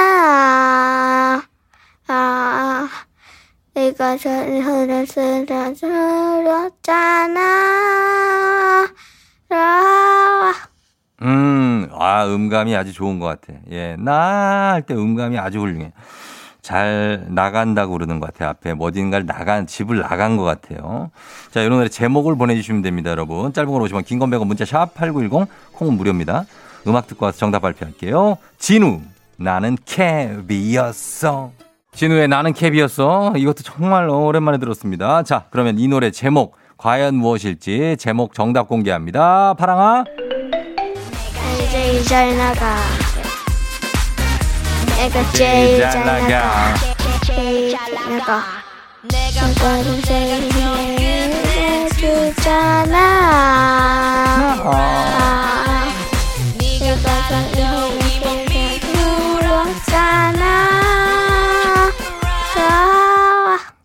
[2.09, 2.88] 아,
[3.75, 4.16] 내가.
[9.49, 10.53] 라.
[11.23, 13.53] 음, 아, 음감이 아주 좋은 것 같아.
[13.70, 15.92] 예, 나 할 때 음감이 아주 훌륭해.
[16.70, 18.50] 잘 나간다고 그러는 것 같아요.
[18.50, 21.11] 앞에 뭐 어딘가를 나간, 집을 나간 것 같아요.
[21.50, 23.52] 자, 이런 노래 제목을 보내주시면 됩니다, 여러분.
[23.52, 26.44] 짧은 걸 오시면 긴건 100원 문자 샵 8910 콩은 무료입니다.
[26.87, 28.38] 음악 듣고 와서 정답 발표할게요.
[28.59, 29.00] 진우,
[29.37, 31.50] 나는 캡이었어.
[31.92, 33.33] 진우의 나는 캡이었어.
[33.37, 35.24] 이것도 정말 오랜만에 들었습니다.
[35.24, 39.54] 자, 그러면 이 노래 제목, 과연 무엇일지 제목 정답 공개합니다.
[39.54, 40.04] 파랑아.
[40.04, 43.10] 내가 제일 잘 나가.
[45.00, 46.74] 내가 제일 잘 나가.
[47.24, 48.44] 제일 잘 나가.
[49.00, 49.48] 내가
[50.02, 50.52] 제일
[51.96, 52.96] 해주잖아.
[56.58, 56.94] 네가
[58.46, 60.44] 제일 부럽잖아.
[62.52, 62.99] 좋아.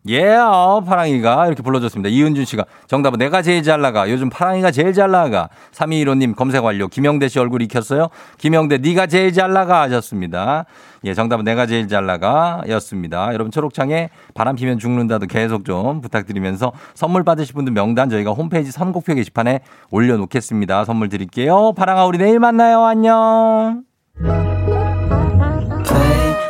[0.07, 2.09] 예, 어, 파랑이가 이렇게 불러줬습니다.
[2.09, 4.09] 이은준 씨가 정답은 내가 제일 잘 나가.
[4.09, 5.49] 요즘 파랑이가 제일 잘 나가.
[5.71, 6.87] 3215님 검색 완료.
[6.87, 8.09] 김영대 씨 얼굴 익혔어요.
[8.37, 10.65] 김영대 네가 제일 잘 나가 하셨습니다.
[11.05, 13.33] 예, 정답은 내가 제일 잘 나가 였습니다.
[13.33, 19.15] 여러분 초록창에 바람 피면 죽는다도 계속 좀 부탁드리면서 선물 받으실 분들 명단 저희가 홈페이지 선곡표
[19.15, 20.85] 게시판에 올려놓겠습니다.
[20.85, 21.73] 선물 드릴게요.
[21.73, 22.83] 파랑아 우리 내일 만나요.
[22.83, 23.83] 안녕.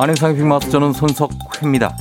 [0.00, 1.94] 안행상의 빅마우스 저는 손석회입니다.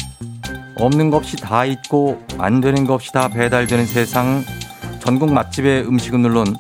[0.78, 4.42] 없는 것 없이 다 있고 안 되는 것 없이 다 배달되는 세상
[5.02, 6.56] 전국 맛집의 음식은 물론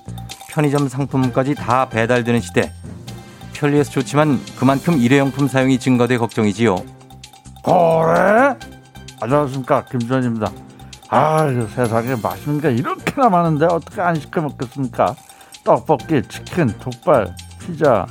[0.49, 2.73] 편의점 상품까지 다 배달되는 시대
[3.53, 6.75] 편리해서 좋지만 그만큼 일회용품 사용이 증가돼 걱정이지요.
[6.75, 8.57] 그래?
[9.21, 10.51] 안녕하십니까 김주현입니다.
[11.07, 15.15] 아, 이 세상에 맛있는 게 이렇게나 많은데 어떻게 안 시켜 먹겠습니까?
[15.63, 18.05] 떡볶이, 치킨, 족발, 피자,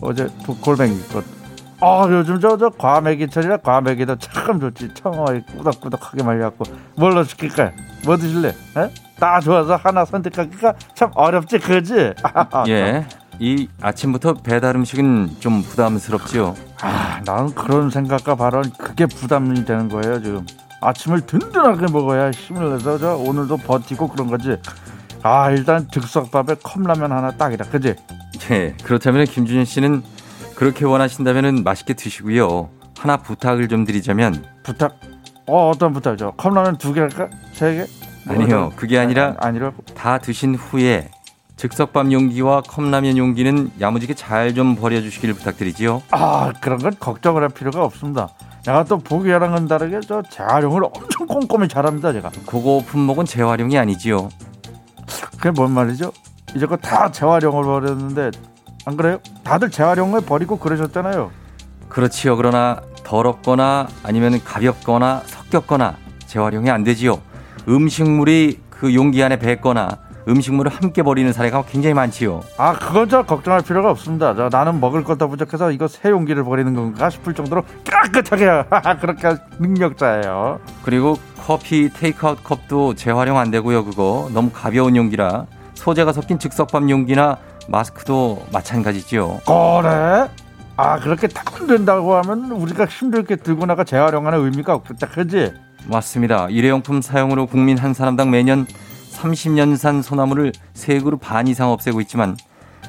[0.00, 1.39] 어제 두 골뱅이 것.
[1.82, 4.92] 아, 요즘 저 저 과메기철이라 과메기도 참 좋지.
[4.94, 6.64] 청어에 꾸덕꾸덕하게 말려갖고
[6.96, 7.70] 뭘로 시킬까요?
[8.04, 8.48] 뭐 드실래?
[8.48, 8.90] 에?
[9.18, 12.12] 다 좋아서 하나 선택하기가 참 어렵지, 그지?
[12.68, 13.06] 예.
[13.38, 16.54] 이 아침부터 배달 음식은 좀 부담스럽지요.
[16.82, 20.46] 아, 나는 그런 생각과 발언 그게 부담이 되는 거예요 지금.
[20.82, 24.56] 아침을 든든하게 먹어야 힘을 내서 저 오늘도 버티고 그런 거지.
[25.22, 27.94] 아 일단 즉석밥에 컵라면 하나 딱이다, 그지?
[28.50, 28.74] 예.
[28.84, 30.02] 그렇다면 김준현 씨는
[30.60, 32.68] 그렇게 원하신다면 맛있게 드시고요.
[32.98, 34.94] 하나 부탁을 좀 드리자면 부탁.
[35.46, 36.34] 어 어떤 부탁이죠?
[36.36, 37.30] 컵라면 두 개 할까?
[37.54, 37.86] 세 개?
[38.30, 38.70] 아니요.
[38.76, 41.08] 그게 아니라 아니 라 다 드신 후에
[41.56, 46.02] 즉석밥 용기와 컵라면 용기는 야무지게 잘 좀 버려주시길 부탁드리지요.
[46.10, 48.28] 아 그런 건 걱정을 할 필요가 없습니다.
[48.66, 52.28] 내가 또 보기랑은 다르게 저 재활용을 엄청 꼼꼼히 잘합니다, 제가.
[52.44, 54.28] 그거 품목은 재활용이 아니지요.
[55.38, 56.12] 그게 뭔 말이죠?
[56.54, 58.30] 이제껏 다 재활용을 버렸는데
[58.90, 59.18] 안 그래요?
[59.44, 61.30] 다들 재활용을 버리고 그러셨잖아요.
[61.88, 62.36] 그렇지요.
[62.36, 67.20] 그러나 더럽거나 아니면 가볍거나 섞였거나 재활용이 안 되지요.
[67.68, 69.98] 음식물이 그 용기 안에 뱄거나
[70.28, 72.42] 음식물을 함께 버리는 사례가 굉장히 많지요.
[72.58, 74.34] 아, 그건 저 걱정할 필요가 없습니다.
[74.34, 78.64] 저 나는 먹을 것도 부족해서 이거 새 용기를 버리는 건가 싶을 정도로 깨끗하게
[79.00, 80.58] 그렇게 할 능력자예요.
[80.82, 83.84] 그리고 커피 테이크아웃 컵도 재활용 안 되고요.
[83.84, 87.38] 그거 너무 가벼운 용기라 소재가 섞인 즉석밥 용기나
[87.70, 89.40] 마스크도 마찬가지지요.
[89.46, 90.28] 그래?
[90.76, 95.52] 아, 그렇게 다안 된다고 하면 우리가 힘들게 들고 나가 재활용하는 의미가 없겠다, 그지?
[95.86, 96.48] 맞습니다.
[96.50, 98.66] 일회용품 사용으로 국민 한 사람당 매년
[99.12, 102.36] 30년산 소나무를 세 그루 반 이상 없애고 있지만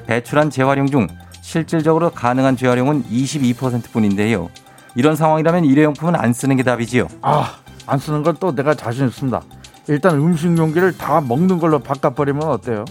[0.08, 1.08] 배출한 재활용 중
[1.42, 4.50] 실질적으로 가능한 재활용은 22% 뿐인데요.
[4.96, 7.08] 이런 상황이라면 일회용품은 안 쓰는 게 답이지요.
[7.22, 7.56] 아,
[7.88, 9.42] 안 쓰는 건 또 내가 자신 있습니다.
[9.88, 12.86] 일단 음식 용기를 다 먹는 걸로 바꿔버리면 어때요?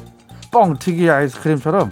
[0.51, 1.91] 뻥튀기 아이스크림처럼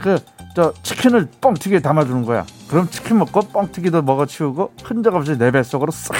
[0.00, 0.18] 그
[0.54, 2.46] 저 치킨을 뻥튀기에 담아주는 거야.
[2.68, 6.14] 그럼 치킨 먹고 뻥튀기도 먹어 치우고 흔적 없이 내 뱃속으로 싹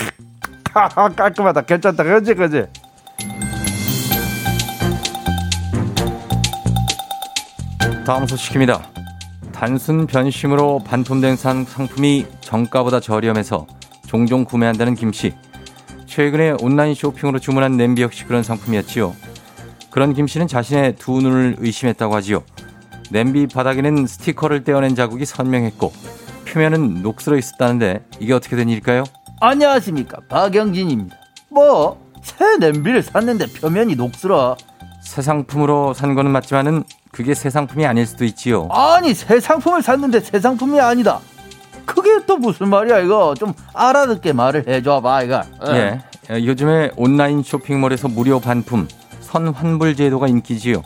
[1.14, 1.60] 깔끔하다.
[1.62, 2.02] 괜찮다.
[2.02, 2.66] 그지 그지?
[8.06, 8.82] 다음 소식입니다.
[9.52, 13.66] 단순 변심으로 반품된 상- 상품이 정가보다 저렴해서
[14.06, 15.32] 종종 구매한다는 김씨.
[16.06, 19.14] 최근에 온라인 쇼핑으로 주문한 냄비 역시 그런 상품이었지요.
[19.94, 22.42] 그런 김 씨는 자신의 두 눈을 의심했다고 하지요.
[23.12, 25.92] 냄비 바닥에는 스티커를 떼어낸 자국이 선명했고
[26.48, 29.04] 표면은 녹슬어 있었다는데 이게 어떻게 된 일일까요?
[29.40, 31.16] 안녕하십니까 박영진입니다.
[31.48, 34.56] 뭐 새 냄비를 샀는데 표면이 녹슬어.
[35.02, 38.66] 새 상품으로 산 거는 맞지만은 그게 새 상품이 아닐 수도 있지요.
[38.72, 41.20] 아니 새 상품을 샀는데 새 상품이 아니다.
[41.84, 45.42] 그게 또 무슨 말이야 이거 좀 알아듣게 말을 해줘봐 이거.
[45.68, 46.00] 예.
[46.30, 48.88] 어, 요즘에 온라인 쇼핑몰에서 무료 반품,
[49.34, 50.82] 선환불 제도가 인기지요.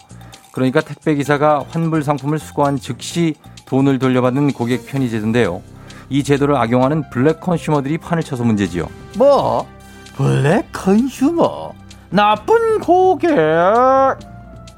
[0.53, 3.35] 그러니까 택배 기사가 환불 상품을 수거한 즉시
[3.67, 5.61] 돈을 돌려받는 고객 편의 제도인데요.
[6.09, 8.89] 이 제도를 악용하는 블랙 컨슈머들이 판을 쳐서 문제지요.
[9.19, 9.67] 뭐
[10.17, 11.75] 블랙 컨슈머
[12.09, 13.29] 나쁜 고객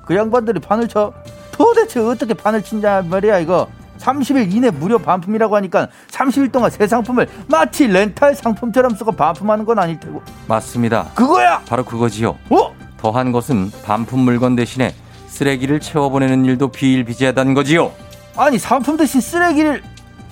[0.04, 1.12] 그 양반들이 판을 쳐
[1.52, 7.28] 도대체 어떻게 판을 친냐 말이야 이거 30일 이내 무료 반품이라고 하니까 30일 동안 새 상품을
[7.46, 11.10] 마치 렌탈 상품처럼 쓰고 반품하는 건 아닐 테고 맞습니다.
[11.14, 12.36] 그거야 바로 그거지요.
[12.50, 12.79] 어?
[13.00, 14.94] 더한 것은 반품 물건 대신에
[15.26, 17.92] 쓰레기를 채워보내는 일도 비일비재하다는 거지요.
[18.36, 19.82] 아니 상품 대신 쓰레기를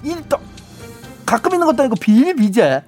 [0.05, 0.37] 일도
[1.25, 2.83] 가끔 있는 것도 아니고 비일비재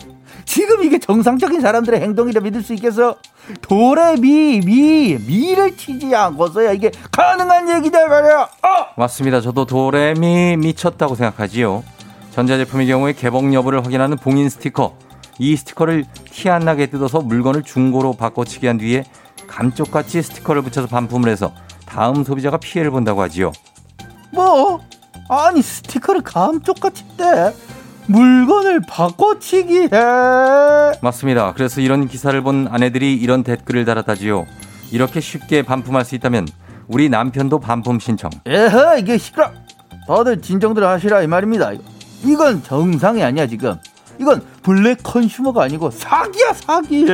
[0.44, 3.16] 지금 이게 정상적인 사람들의 행동이라 믿을 수 있겠어
[3.62, 8.86] 도레미 미 미를 치지 않고서야 이게 가능한 얘기다 말이야 어!
[8.96, 9.40] 맞습니다.
[9.40, 11.82] 저도 도레미 미쳤다고 생각하지요.
[12.32, 14.94] 전자제품의 경우에 개봉 여부를 확인하는 봉인 스티커.
[15.38, 19.04] 이 스티커를 티 안 나게 뜯어서 물건을 중고로 바꿔치기 한 뒤에
[19.50, 21.52] 감쪽같이 스티커를 붙여서 반품을 해서
[21.84, 23.52] 다음 소비자가 피해를 본다고 하지요.
[24.32, 24.80] 뭐
[25.28, 27.52] 아니 스티커를 감쪽같이 떼
[28.06, 29.88] 물건을 바꿔치기 해
[31.02, 31.52] 맞습니다.
[31.52, 34.46] 그래서 이런 기사를 본 아내들이 이런 댓글을 달았다지요.
[34.92, 36.48] 이렇게 쉽게 반품할 수 있다면
[36.88, 38.30] 우리 남편도 반품 신청.
[38.46, 39.50] 에허 이게 시끄러
[40.06, 41.72] 다들 진정들 하시라 이 말입니다.
[42.24, 43.76] 이건 정상이 아니야 지금
[44.20, 47.06] 이건 블랙 컨슈머가 아니고 사기야 사기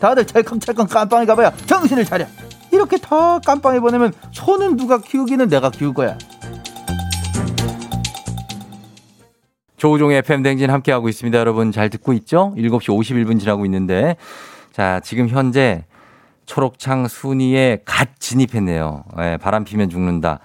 [0.00, 2.26] 다들 찰컹찰컹 깜빵에 가봐야 정신을 차려
[2.72, 6.16] 이렇게 다 깜빵에 보내면 소는 누가 키우기는 내가 키울 거야
[9.76, 11.38] 조우종의 FM 댕진 함께하고 있습니다.
[11.38, 12.52] 여러분 잘 듣고 있죠?
[12.54, 14.16] 7시 51분 지나고 있는데.
[14.72, 15.86] 자, 지금 현재
[16.44, 19.04] 초록창 순위에 갓 진입했네요.
[19.20, 20.40] 예, 바람 피면 죽는다.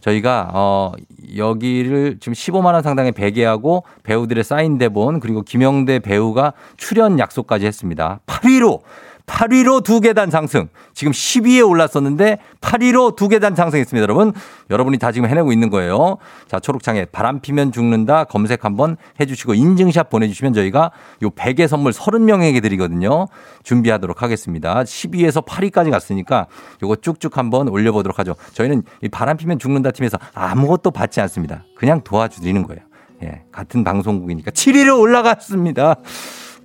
[0.00, 0.92] 저희가 어
[1.36, 8.20] 여기를 지금 15만 원 상당의 베개하고 배우들의 사인 대본 그리고 김영대 배우가 출연 약속까지 했습니다.
[8.26, 8.80] 8위로
[9.26, 10.68] 8위로 두 계단 상승.
[10.94, 14.32] 지금 10위에 올랐었는데 8위로 두 계단 상승했습니다, 여러분.
[14.70, 16.16] 여러분이 다 지금 해내고 있는 거예요.
[16.48, 21.66] 자, 초록창에 바람 피면 죽는다 검색 한번 해 주시고 인증샷 보내 주시면 저희가 요 100의
[21.66, 23.26] 선물 30명에게 드리거든요.
[23.64, 24.84] 준비하도록 하겠습니다.
[24.84, 26.46] 10위에서 8위까지 갔으니까
[26.82, 28.36] 요거 쭉쭉 한번 올려 보도록 하죠.
[28.54, 31.64] 저희는 이 바람 피면 죽는다 팀에서 아무것도 받지 않습니다.
[31.76, 32.80] 그냥 도와주드리는 거예요.
[33.22, 35.96] 예, 같은 방송국이니까 7위로 올라갔습니다.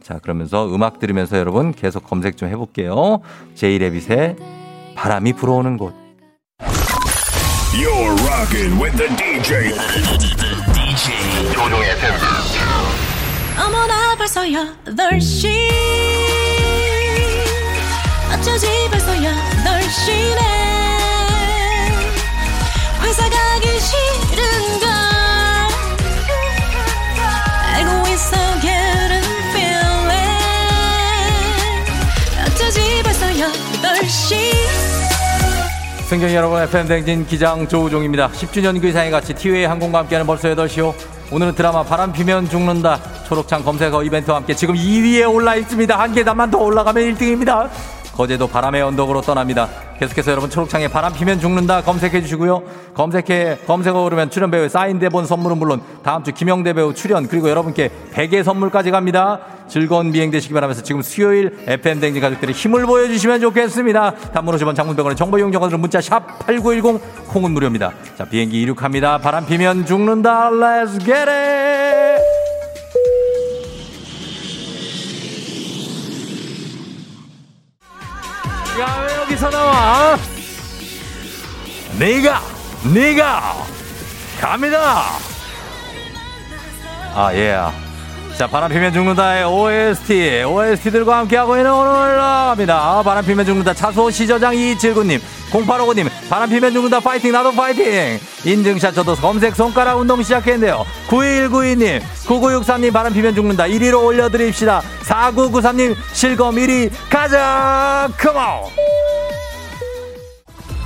[0.04, 3.22] 자, 그러면서 음악 들으면서 여러분 계속 검색 좀 해볼게요.
[3.56, 4.36] 제이레빗의
[4.96, 5.94] 바람이 불어오는 곳.
[7.74, 9.72] You're rocking with the DJ.
[10.74, 11.92] DJ 조종의.
[13.58, 15.48] 어머나 벌써 8시
[18.34, 20.71] 어쩌지 벌써 8시네
[36.12, 38.28] 승경이 여러분 FM 댕진 기장 조우종입니다.
[38.32, 40.94] 10주년 기상의 같이 티웨이 항공과 함께하는 벌써 8시요.
[41.32, 43.00] 오늘은 드라마 바람 피면 죽는다.
[43.30, 45.98] 초록창 검색어 이벤트와 함께 지금 2위에 올라 있습니다.
[45.98, 47.70] 한 계단만 더 올라가면 1등입니다.
[48.16, 49.68] 거제도 바람의 언덕으로 떠납니다.
[50.00, 52.64] 계속해서 여러분 초록창에 바람 피면 죽는다 검색해 주시고요.
[52.94, 57.50] 검색해 검색어 오르면 출연 배우의 사인 대본 선물은 물론 다음 주 김영대 배우 출연 그리고
[57.50, 59.40] 여러분께 베개 선물까지 갑니다.
[59.68, 64.16] 즐거운 비행 되시기 바라면서 지금 수요일 FM 댕지 가족들이 힘을 보여주시면 좋겠습니다.
[64.34, 67.92] 단문 50원 장문병원의 정보 이용자들은 문자 샵 8910 콩은 무료입니다.
[68.18, 69.20] 자 비행기 이륙합니다.
[69.20, 70.50] 바람 피면 죽는다.
[70.50, 72.31] Let's get it!
[78.80, 80.18] 야, 왜 여기서 나와?
[82.00, 82.42] 네가,
[82.94, 83.54] 네가,
[84.40, 85.04] 갑니다!
[87.14, 87.60] 아, 예.
[88.38, 93.04] 자, 바람 피면 죽는다의 OST, OST들과 함께하고 있는 오늘 올라갑니다.
[93.04, 93.74] 바람 피면 죽는다.
[93.74, 95.20] 차소 시저장 이칠구님,
[95.52, 97.02] 0859님, 바람 피면 죽는다.
[97.02, 98.18] 파이팅, 나도 파이팅!
[98.46, 100.86] 인증샷 저도 검색 손가락 운동 시작했는데요.
[101.10, 103.66] 9192님, 9963님, 바람 피면 죽는다.
[103.66, 104.82] 1위로 올려드립시다.
[105.04, 108.08] 4993님, 실검 1위 가자!
[108.18, 108.72] 컴온!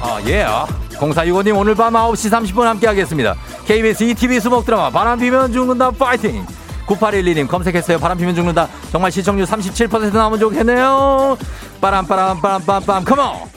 [0.02, 0.48] 아, 예.
[0.96, 3.36] 0465님 오늘 밤 9시 30분 함께 하겠습니다.
[3.68, 6.43] KBS ETV 수목 드라마 바람 피면 죽는다 파이팅!
[6.88, 8.00] 9812님 검색했어요.
[8.00, 8.68] 바람 피면 죽는다.
[8.91, 11.38] 정말 시청률 37% 나오면 좋겠네요.
[11.80, 13.55] 빠람 빠람 빠람 빰빰 컴온!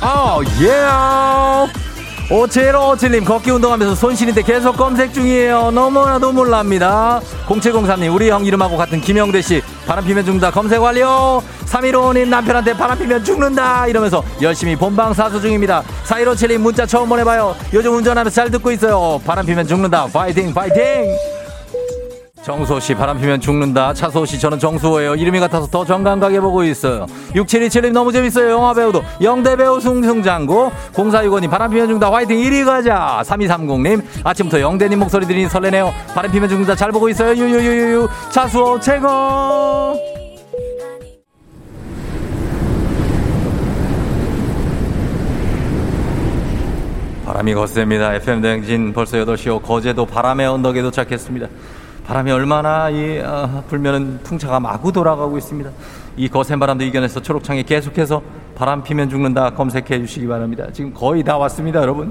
[0.00, 1.88] 어, 예.
[2.28, 5.70] 5757님 걷기 운동하면서 손실인데 계속 검색 중이에요.
[5.70, 7.20] 너무나도 몰랍니다.
[7.46, 11.42] 0703님 우리 형 이름하고 같은 김영대 씨 바람 피면 죽는다 검색 완료.
[11.64, 15.82] 3155님 남편한테 바람 피면 죽는다 이러면서 열심히 본방 사수 중입니다.
[16.04, 17.56] 4157님 문자 처음 보내봐요.
[17.72, 19.20] 요즘 운전하면서 잘 듣고 있어요.
[19.24, 20.06] 바람 피면 죽는다.
[20.12, 21.16] 파이팅 파이팅.
[22.48, 23.92] 정수호 씨 바람 피면 죽는다.
[23.92, 25.16] 차수호 씨 저는 정수호예요.
[25.16, 27.04] 이름이 같아서 더 정감가게 보고 있어요.
[27.34, 28.48] 6727님 너무 재밌어요.
[28.48, 32.10] 영화 배우도 영대 배우 승승장구 0465님 바람 피면 죽는다.
[32.10, 33.20] 화이팅 1위 가자.
[33.26, 35.92] 3230님 아침부터 영대님 목소리 들으니 설레네요.
[36.14, 36.74] 바람 피면 죽는다.
[36.74, 37.34] 잘 보고 있어요.
[37.36, 39.08] 유유유유유 차수호 최고.
[47.26, 48.14] 바람이 거셉니다.
[48.14, 49.60] FM 대행진 벌써 8시 오.
[49.60, 51.46] 거제도 바람의 언덕에 도착했습니다.
[52.08, 55.70] 바람이 얼마나 이 아, 불면은 풍차가 마구 돌아가고 있습니다.
[56.16, 58.22] 이 거센 바람도 이겨내서 초록창에 계속해서
[58.54, 60.68] 바람 피면 죽는다 검색해 주시기 바랍니다.
[60.72, 62.10] 지금 거의 다 왔습니다, 여러분.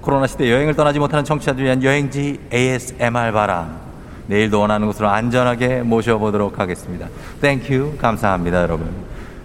[0.00, 3.78] 코로나 시대 여행을 떠나지 못하는 청취자들 위한 여행지 ASMR 바람.
[4.26, 7.06] 내일도 원하는 곳으로 안전하게 모셔보도록 하겠습니다.
[7.42, 8.90] Thank you 감사합니다, 여러분.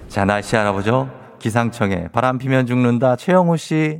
[0.07, 1.09] 자, 날씨 알아보죠.
[1.37, 3.17] 기상청에 바람 피면 죽는다.
[3.17, 3.99] 최영우 씨.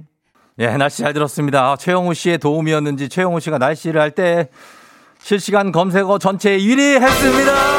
[0.57, 1.71] 예, 날씨 잘 들었습니다.
[1.71, 4.47] 아, 최영우 씨의 도움이었는지 최영우 씨가 날씨를 할때
[5.23, 7.70] 실시간 검색어 전체 1위 했습니다.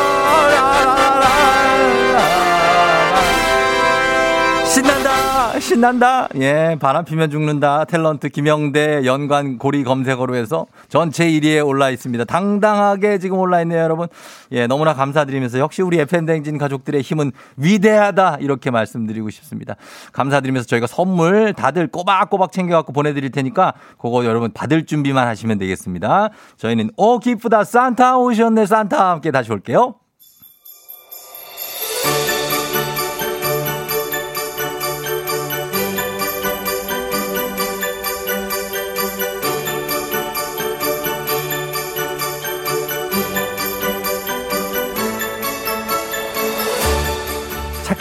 [5.63, 6.29] 신난다.
[6.41, 7.85] 예, 바람 피면 죽는다.
[7.85, 12.25] 탤런트 김영대 연관 고리 검색어로 해서 전체 1위에 올라 있습니다.
[12.25, 14.09] 당당하게 지금 올라 있네요, 여러분.
[14.51, 18.39] 예, 너무나 감사드리면서 역시 우리 FM댕진 가족들의 힘은 위대하다.
[18.41, 19.77] 이렇게 말씀드리고 싶습니다.
[20.13, 25.59] 감사드리면서 저희가 선물 다들 꼬박꼬박 챙겨 갖고 보내 드릴 테니까 그거 여러분 받을 준비만 하시면
[25.59, 26.31] 되겠습니다.
[26.57, 27.63] 저희는 오, 기쁘다.
[27.63, 28.67] 산타 오셨네.
[28.67, 29.95] 산타 함께 다시 올게요.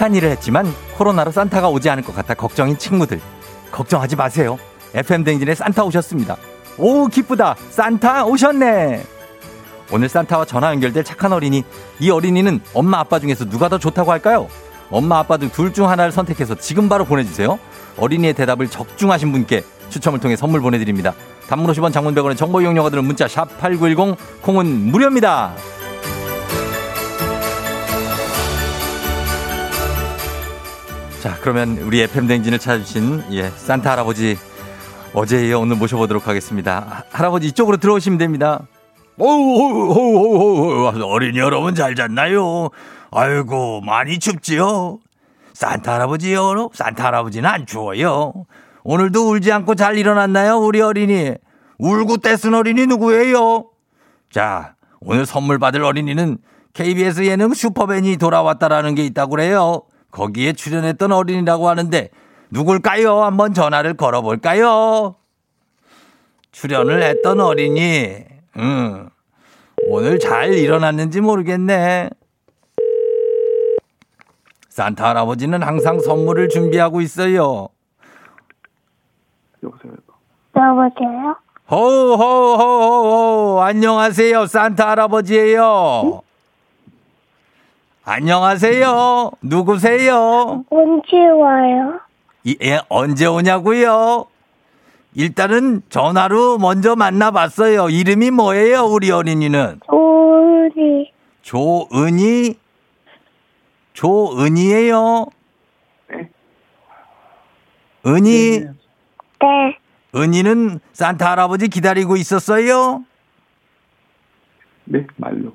[0.02, 0.66] 착한 일을 했지만
[0.98, 3.22] 코로나로 산타가 오지 않을 것 같아 걱정인 친구들
[3.72, 4.58] 걱정하지 마세요.
[4.96, 6.38] FM 댕진에 산타 오셨습니다.
[6.80, 9.04] 오 기쁘다 산타 오셨네.
[9.92, 11.64] 오늘 산타와 전화 연결될 착한 어린이
[12.00, 14.48] 이 어린이는 엄마 아빠 중에서 누가 더 좋다고 할까요?
[14.90, 17.60] 엄마 아빠 등 둘 중 하나를 선택해서 지금 바로 보내주세요.
[17.98, 21.14] 어린이의 대답을 적중하신 분께 추첨을 통해 선물 보내드립니다.
[21.48, 25.54] 단문 50원 장문 100원의 정보 이용료가 드는 문자 샵 8910 콩은 무료입니다.
[31.22, 34.38] 자, 그러면 우리 FM 댕진을 찾아주신 예, 산타 할아버지
[35.14, 36.80] 어제 이어 오늘 모셔보도록 하겠습니다.
[36.88, 38.62] 하- 할아버지 이쪽으로 들어오시면 됩니다.
[39.20, 42.70] 오오오오오 어린이 여러분 잘 잤나요?
[43.12, 45.00] 아이고 많이 춥지요?
[45.54, 46.70] 산타 할아버지요?
[46.74, 48.34] 산타 할아버지는 안 추워요.
[48.84, 51.36] 오늘도 울지 않고 잘 일어났나요, 우리 어린이?
[51.78, 53.66] 울고 떼쓴 어린이 누구예요?
[54.32, 56.40] 자, 오늘 선물 받을 어린이는
[56.74, 59.84] KBS 예능 슈퍼맨이 돌아왔다라는 게 있다고 그래요.
[60.12, 62.10] 거기에 출연했던 어린이라고 하는데
[62.50, 63.24] 누굴까요?
[63.24, 65.16] 한번 전화를 걸어볼까요?
[66.52, 68.26] 출연을 했던 어린이.
[68.58, 69.10] 응.
[69.88, 72.10] 오늘 잘 일어났는지 모르겠네.
[74.70, 77.70] 산타 할아버지는 항상 선물을 준비하고 있어요.
[79.64, 79.92] 여보세요?
[81.70, 86.22] 호호호호호 안녕하세요 산타 할아버지예요.
[88.04, 89.32] 안녕하세요.
[89.44, 90.66] 누구세요?
[90.70, 92.00] 언제 와요?
[92.44, 94.26] 이, 예, 언제 오냐고요?
[95.14, 97.90] 일단은 전화로 먼저 만나봤어요.
[97.90, 99.82] 이름이 뭐예요, 우리 어린이는?
[99.90, 101.12] 우리
[101.44, 102.56] 조은이?
[103.94, 105.28] 조은이에요?
[108.08, 108.60] 은이?
[108.62, 109.78] 네.
[110.16, 113.04] 은이는 산타 할아버지 기다리고 있었어요?
[114.86, 115.54] 네, 말로.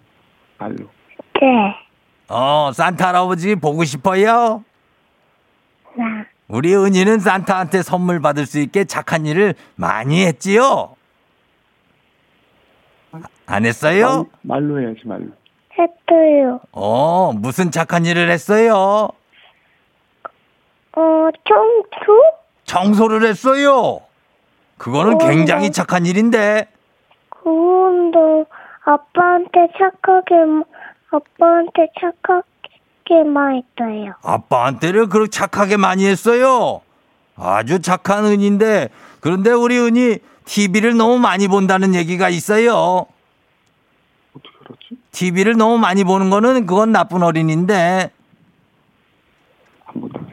[0.58, 0.76] 말로.
[1.40, 1.85] 네.
[2.28, 4.64] 어, 산타 할아버지 보고 싶어요?
[5.96, 6.04] 네.
[6.48, 10.94] 우리 은이는 산타한테 선물 받을 수 있게 착한 일을 많이 했지요?
[13.46, 14.26] 안 했어요?
[14.42, 15.26] 말 로 해야지, 말로.
[15.78, 16.60] 했어요.
[16.72, 19.08] 어, 무슨 착한 일을 했어요?
[20.96, 22.22] 어, 청소?
[22.64, 24.00] 청소를 했어요.
[24.78, 25.18] 그거는 어.
[25.18, 26.68] 굉장히 착한 일인데.
[27.28, 28.18] 그런데
[28.84, 30.34] 아빠한테 착하게,
[31.10, 34.14] 아빠한테 착하게만 했어요.
[34.22, 36.80] 아빠한테를 그렇게 착하게 많이 했어요.
[37.36, 38.88] 아주 착한 은인데,
[39.20, 43.06] 그런데 우리 은이 TV를 너무 많이 본다는 얘기가 있어요.
[44.34, 44.96] 어떻게 알았지?
[45.12, 48.10] TV를 너무 많이 보는 거는 그건 나쁜 어린인데,
[49.84, 50.26] 한번 앞으로.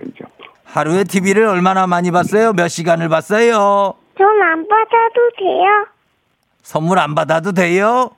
[0.63, 2.53] 하루에 TV를 얼마나 많이 봤어요?
[2.53, 3.93] 몇 시간을 봤어요?
[4.17, 5.87] 전 받아도 돼요?
[6.63, 8.11] 선물 안 받아도 돼요?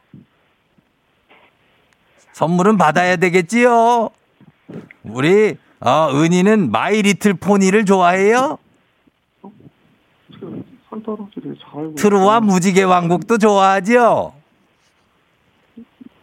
[2.35, 4.09] 선물은 받아야 되겠지요?
[5.03, 8.57] 우리, 어, 은희는 마이 리틀 포니를 좋아해요?
[10.89, 14.33] 산타할아버지를 잘 알고 트루와 무지개 왕국도 좋아하죠?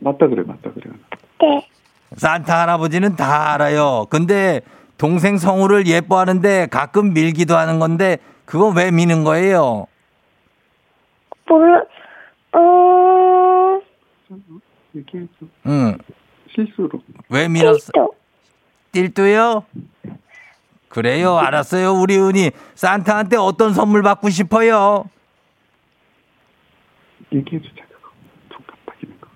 [0.01, 0.93] 맞다 그래 맞다 그래
[1.41, 1.67] 네.
[2.19, 4.05] 산타 할아버지는 다 알아요.
[4.11, 4.61] 근데
[4.99, 9.87] 동생 성우를 예뻐하는데 가끔 밀기도 하는 건데 그거 왜 미는 거예요?
[11.49, 11.83] 몰라,
[14.95, 15.31] 얘기해줘
[15.67, 15.99] 응.
[16.55, 16.91] 실수로
[17.29, 17.91] 왜 밀었어?
[17.95, 18.15] 또,
[18.93, 19.65] 띨뚜요?
[20.89, 21.39] 그래요.
[21.39, 21.95] 알았어요.
[21.95, 25.09] 우리 은희 산타한테 어떤 선물 받고 싶어요?
[27.33, 28.11] 얘기해 주자 그거
[28.51, 29.29] 눈 깜빡이는 거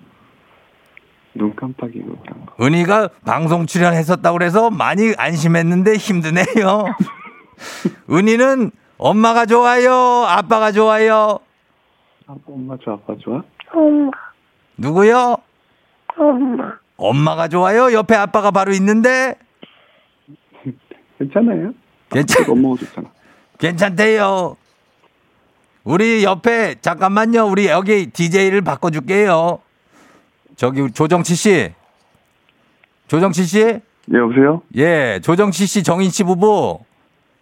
[1.35, 6.85] 눈 깜빡이고 그런 거 은희가 방송 출연했었다고 그래서 많이 안심했는데 힘드네요.
[8.11, 9.93] 은희는 엄마가 좋아요?
[10.27, 11.39] 아빠가 좋아요?
[12.27, 13.43] 아빠 엄마 좋아 아빠 좋아?
[13.73, 14.11] 엄마,
[14.77, 15.37] 누구요?
[16.19, 16.73] 엄마.
[16.97, 17.93] 엄마가 좋아요?
[17.93, 19.35] 옆에 아빠가 바로 있는데?
[21.19, 21.73] 괜찮아요?
[22.11, 23.09] 괜찮, 엄마가 좋잖아
[23.59, 24.57] 괜찮대요.
[25.85, 27.47] 우리 옆에, 잠깐만요.
[27.47, 29.61] 우리 여기 DJ를 바꿔줄게요.
[30.57, 31.73] 저기 조정치 씨.
[33.09, 33.61] 조정치 씨?
[33.61, 34.63] 예 여보세요?
[34.77, 36.81] 예, 조정치 씨, 정인 씨 부부.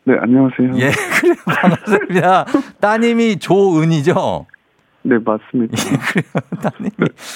[0.06, 2.44] 네 안녕하세요 예, 그래 반갑습니다.
[2.80, 4.46] 따님이 조은이죠?
[5.06, 5.76] 네 맞습니다
[6.62, 6.90] 따님이.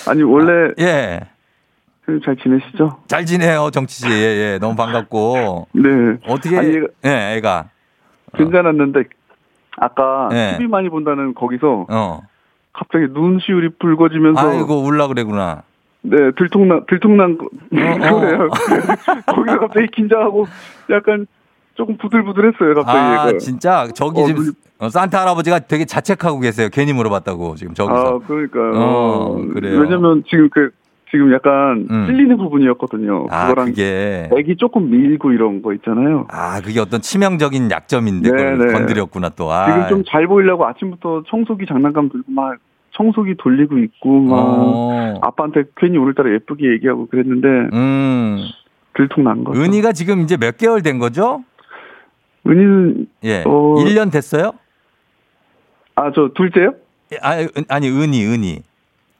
[0.08, 1.20] 아니 원래 예,
[2.06, 2.98] 선생님 잘 지내시죠?
[3.06, 4.08] 잘 지내요, 정치 씨.
[4.08, 5.68] 예, 예, 너무 반갑고.
[5.72, 5.82] 네
[6.26, 7.68] 어떻게, 아니, 얘가- 예, 애가.
[8.36, 9.04] 괜찮았는데
[9.76, 10.52] 아까 네.
[10.52, 12.22] TV 많이 본다는 거기서 어.
[12.72, 15.62] 갑자기 눈시울이 붉어지면서 아이고, 울라 그래구나.
[16.00, 17.48] 네 들통난 들통난 거 어,
[18.20, 18.48] 그래요.
[19.26, 20.46] 거기서 갑자기 긴장하고
[20.90, 21.26] 약간
[21.78, 22.98] 조금 부들부들했어요 갑자기.
[22.98, 23.38] 아, 얘가.
[23.38, 23.86] 진짜?
[23.94, 26.68] 저기 어, 지금 눈이- 어, 산타 할아버지가 되게 자책하고 계세요.
[26.72, 27.96] 괜히 물어봤다고, 지금 저기서.
[27.96, 29.78] 아 그러니까 어, 그래요.
[29.80, 30.70] 왜냐면 지금 그
[31.10, 32.06] 지금 약간 음.
[32.06, 33.28] 찔리는 부분이었거든요.
[33.30, 34.28] 아, 그거랑 그게.
[34.36, 36.26] 애기 조금 밀고 이런 거 있잖아요.
[36.30, 38.72] 아, 그게 어떤 치명적인 약점인데 네네.
[38.72, 39.50] 건드렸구나 또.
[39.52, 39.66] 아.
[39.72, 42.56] 지금 좀 잘 보이려고 아침부터 청소기 장난감 들고 막
[42.96, 45.18] 청소기 돌리고 있고 막 어.
[45.22, 48.38] 아빠한테 괜히 오늘따라 예쁘게 얘기하고 그랬는데 음.
[48.96, 49.60] 들통난 거죠.
[49.60, 51.44] 은희가 지금 이제 몇 개월 된 거죠?
[52.46, 53.42] 은희는 예.
[53.46, 53.74] 어.
[53.84, 54.52] 1년 됐어요?
[55.96, 56.74] 아 저 둘째요?
[57.12, 58.62] 예, 아, 은- 아니, 은희, 은희.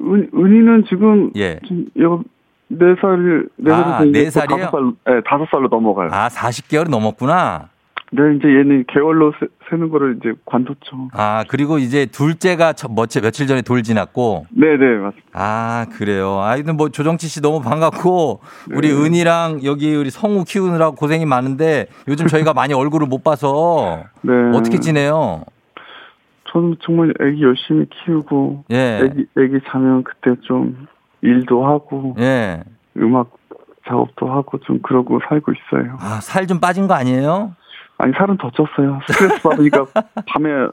[0.00, 1.58] 은, 은희는 지금 예.
[1.66, 2.22] 지금 여-
[2.68, 4.64] 네 살, 네 아, 살에서 이제 네 살이에요?
[4.66, 6.10] 다섯 살, 네, 다섯 살로 넘어가요.
[6.12, 7.70] 아, 40개월이 넘었구나.
[8.10, 11.08] 네, 이제 얘는 개월로 세, 세는 거를 이제 관뒀죠.
[11.12, 14.46] 아, 그리고 이제 둘째가 첫, 며칠, 며칠 전에 돌 지났고.
[14.50, 15.28] 네, 네, 맞습니다.
[15.34, 16.40] 아, 그래요.
[16.40, 18.40] 아, 이뭐 조정치 씨 너무 반갑고,
[18.72, 18.94] 우리 네.
[18.94, 24.32] 은희랑 여기 우리 성우 키우느라고 고생이 많은데, 요즘 저희가 많이 얼굴을 못 봐서, 네.
[24.54, 25.44] 어떻게 지내요?
[26.50, 29.00] 저는 정말 애기 열심히 키우고, 예.
[29.04, 30.88] 애기, 애기 자면 그때 좀
[31.20, 32.62] 일도 하고, 예.
[32.96, 33.36] 음악
[33.86, 35.96] 작업도 하고 좀 그러고 살고 있어요.
[36.00, 37.52] 아, 살 좀 빠진 거 아니에요?
[37.98, 39.00] 아니, 살은 더 쪘어요.
[39.10, 39.86] 스트레스 받으니까
[40.26, 40.68] 밤에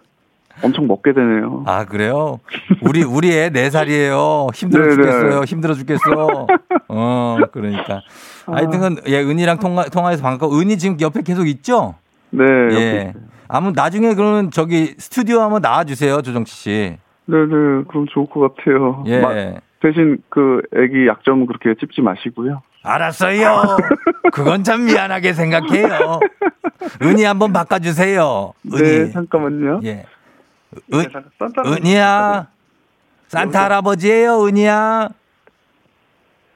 [0.64, 1.64] 엄청 먹게 되네요.
[1.68, 2.40] 아, 그래요?
[2.82, 4.54] 우리, 우리 애 4살이에요.
[4.56, 4.96] 힘들어 네네.
[4.96, 5.42] 죽겠어요.
[5.44, 6.48] 힘들어 죽겠어.
[6.88, 8.02] 어, 그러니까.
[8.46, 11.96] 하여튼, 예, 은희랑 통화, 통화해서 반갑고, 은희 지금 옆에 계속 있죠?
[12.30, 13.14] 네, 예.
[13.48, 16.98] 아무, 나중에 그러면 저기 스튜디오 한번 나와 주세요, 조정치 씨.
[17.26, 17.48] 네, 네,
[17.90, 19.04] 그럼 좋을 것 같아요.
[19.08, 19.20] 예.
[19.20, 22.62] 마- 대신 그 애기 약점 그렇게 찝지 마시고요.
[22.86, 23.78] 알았어요.
[24.32, 26.20] 그건 참 미안하게 생각해요.
[27.02, 28.54] 은희 한번 바꿔주세요.
[28.74, 28.82] 은희.
[28.82, 29.82] 네, 잠깐만요.
[29.84, 30.06] 예.
[30.88, 31.06] 네, 은,
[31.40, 32.48] 할아버지 은희야.
[33.30, 35.10] 산타 할아버지예요, 은희야.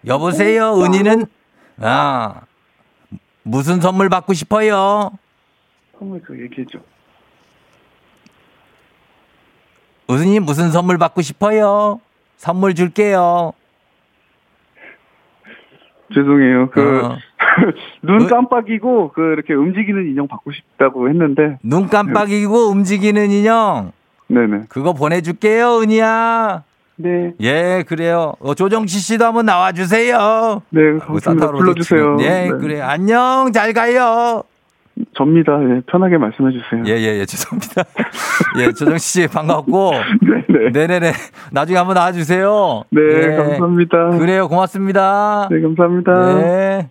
[0.06, 1.26] 여보세요, 은희는?
[1.82, 2.42] 아.
[3.44, 5.12] 무슨 선물 받고 싶어요?
[5.98, 6.80] 선물 그 얘기해 줘.
[10.12, 12.00] 은희 무슨 선물 받고 싶어요?
[12.38, 13.54] 선물 줄게요.
[16.14, 16.70] 죄송해요.
[16.72, 17.18] 그, 어.
[18.04, 23.92] 눈 깜빡이고, 그, 이렇게 움직이는 인형 받고 싶다고 했는데, 눈 깜빡이고 움직이는 인형.
[24.28, 24.64] 네네.
[24.70, 26.64] 그거 보내줄게요, 은희야.
[26.98, 27.34] 네.
[27.40, 28.34] 예, 그래요.
[28.40, 30.62] 어, 조정치 씨도 한번 나와주세요.
[30.70, 31.52] 네, 그 감사합니다.
[31.52, 32.18] 불러주세요.
[32.20, 32.50] 예, 네.
[32.50, 32.82] 그래.
[32.82, 34.44] 안녕, 잘 가요.
[35.16, 35.54] 접니다.
[35.64, 36.84] 예, 편하게 말씀해 주세요.
[36.86, 37.84] 예, 예, 예, 죄송합니다.
[38.60, 39.92] 예, 조정치 씨 반갑고.
[40.22, 40.70] 네네.
[40.74, 41.12] 네네네.
[41.52, 42.84] 나중에 한번 나와주세요.
[42.92, 43.36] 네, 예.
[43.36, 44.10] 감사합니다.
[44.18, 45.48] 그래요, 고맙습니다.
[45.52, 46.36] 네, 감사합니다.
[46.36, 46.90] 네.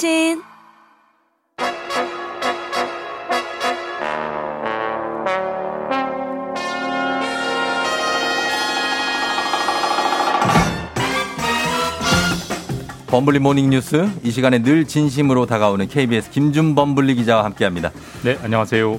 [0.00, 0.42] 대행진
[13.08, 17.90] 범블리 모닝 뉴스 이 시간에 늘 진심으로 다가오는 KBS 김준 범블리 기자와 함께합니다.
[18.22, 18.98] 네, 안녕하세요.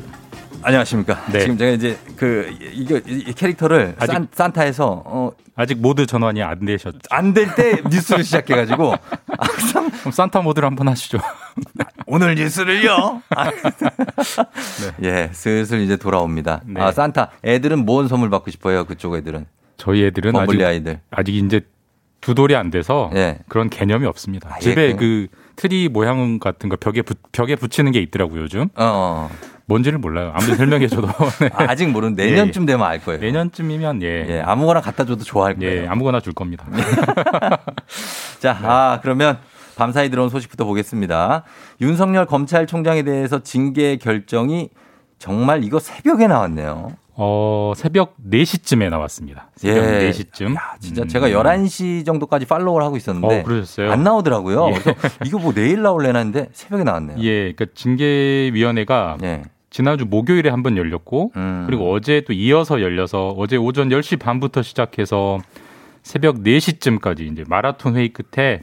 [0.64, 1.26] 안녕하십니까.
[1.32, 1.39] 네.
[1.39, 6.66] 지금 제가 이제 그 이거 이이 캐릭터를 아직- 산, 산타에서 어, 아직 모드 전환이 안
[6.66, 6.99] 되셨죠?
[7.10, 8.93] 안 될 때 뉴스를 시작해가지고
[10.02, 11.20] 그럼 산타 모드를 한번 하시죠.
[12.08, 13.22] 오늘 뉴스를요.
[13.30, 14.93] 아, 네.
[15.04, 16.62] 예, 슬슬 이제 돌아옵니다.
[16.76, 18.86] 아 산타 애들은 뭔 선물 받고 싶어요?
[18.86, 19.45] 그쪽 애들은
[19.78, 20.99] 저희 애들은 아직 아이들.
[21.12, 21.62] 아직 이제
[22.20, 23.39] 두 돌이 안 돼서 예.
[23.47, 24.49] 그런 개념이 없습니다.
[24.52, 24.97] 아, 예, 집에 그래요?
[24.97, 28.70] 그 트리 모양 같은 거 벽에 붙, 벽에 붙이는 게 있더라고요, 요즘.
[28.76, 29.30] 어.
[29.66, 30.32] 뭔지를 몰라요.
[30.36, 31.08] 아무튼 설명해 줘도.
[31.39, 31.49] 네.
[31.54, 33.22] 아직 모르는 내년쯤 되면 알 거예요.
[33.22, 34.26] 내년쯤이면 예.
[34.30, 35.84] 예, 아무거나 갖다 줘도 좋아할 거예요.
[35.84, 36.66] 예, 아무거나 줄 겁니다.
[38.39, 39.39] 자, 아, 그러면
[39.82, 41.42] 밤사이 들어온 소식부터 보겠습니다.
[41.82, 44.70] 윤석열 검찰총장에 대해서 징계 결정이
[45.18, 46.92] 정말 이거 새벽에 나왔네요.
[47.16, 49.50] 어, 새벽 4시쯤에 나왔습니다.
[49.56, 50.12] 새벽 예.
[50.12, 50.56] 4시쯤.
[50.80, 53.92] 진짜 제가 11시 정도까지 팔로우를 하고 있었는데 어?
[53.92, 54.70] 안 나오더라고요.
[54.70, 54.74] 예.
[54.74, 54.94] 그래서
[55.26, 57.18] 이거 뭐 내일 나올래나 했는데 새벽에 나왔네요.
[57.20, 59.18] 예, 그러니까 징계 위원회가
[59.72, 61.64] 지난주 목요일에 한 번 열렸고 음.
[61.66, 65.40] 그리고 어제 또 이어서 열려서 어제 오전 10시 반부터 시작해서
[66.04, 68.62] 새벽 4시쯤까지 이제 마라톤 회의 끝에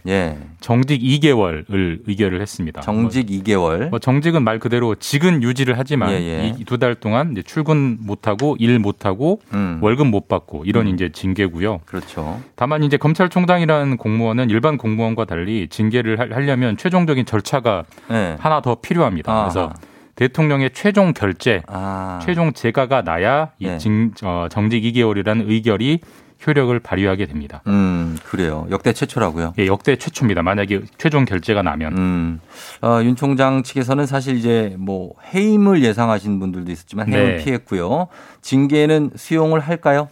[0.60, 2.80] 정직 2개월을 의결을 했습니다.
[2.80, 2.84] 예.
[2.84, 3.90] 정직 2개월.
[3.90, 6.54] 뭐 정직은 말 그대로 직은 유지를 하지만 예, 예.
[6.58, 9.78] 이두달 동안 이제 출근 못 하고 일 못 하고 음.
[9.82, 11.80] 월급 못 받고 이런 이제 징계고요.
[11.84, 12.40] 그렇죠.
[12.56, 18.36] 다만 이제 검찰총장이라는 공무원은 일반 공무원과 달리 징계를 할- 하려면 최종적인 절차가 네.
[18.38, 19.32] 하나 더 필요합니다.
[19.32, 19.42] 아하.
[19.44, 19.72] 그래서
[20.16, 22.18] 대통령의 최종 결재, 아.
[22.24, 23.78] 최종 재가가 나야 이 네.
[23.78, 26.00] 징- 어, 정직 2개월이라는 의결이
[26.46, 27.62] 효력을 발휘하게 됩니다.
[27.66, 28.66] 음, 그래요.
[28.70, 29.54] 역대 최초라고요.
[29.58, 30.42] 예, 역대 최초입니다.
[30.42, 31.98] 만약에 최종 결재가 나면.
[31.98, 32.40] 음.
[32.82, 37.44] 어, 윤 총장 측에서는 사실 이제 뭐 해임을 예상하신 분들도 있었지만 해임을 네.
[37.44, 38.06] 피했고요.
[38.40, 40.08] 징계는 수용을 할까요?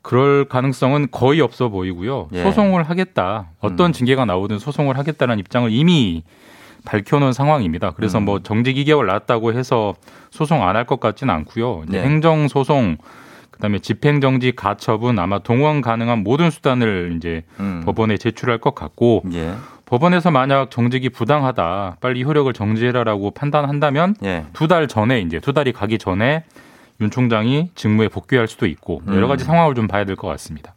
[0.00, 2.28] 그럴 가능성은 거의 없어 보이고요.
[2.32, 2.38] 예.
[2.38, 2.44] 음.
[2.44, 3.50] 소송을 하겠다.
[3.60, 6.24] 어떤 징계가 나오든 소송을 하겠다는 입장을 이미
[6.84, 7.92] 밝혀놓은 상황입니다.
[7.92, 8.24] 그래서 음.
[8.24, 9.94] 뭐 정직 2개월 났다고 해서
[10.30, 11.84] 소송 안 할 것 같지는 않고요.
[11.88, 12.04] 이제 네.
[12.04, 12.96] 행정 소송
[13.62, 17.82] 그다음에 집행정지 가처분 아마 동원 가능한 모든 수단을 이제 음.
[17.84, 19.54] 법원에 제출할 것 같고 예.
[19.86, 24.46] 법원에서 만약 정직이 부당하다 빨리 효력을 정지해라라고 판단한다면 예.
[24.52, 26.42] 두달 전에 이제 두 달이 가기 전에
[27.00, 29.46] 윤 총장이 직무에 복귀할 수도 있고 여러 가지 음.
[29.46, 30.74] 상황을 좀 봐야 될 것 같습니다.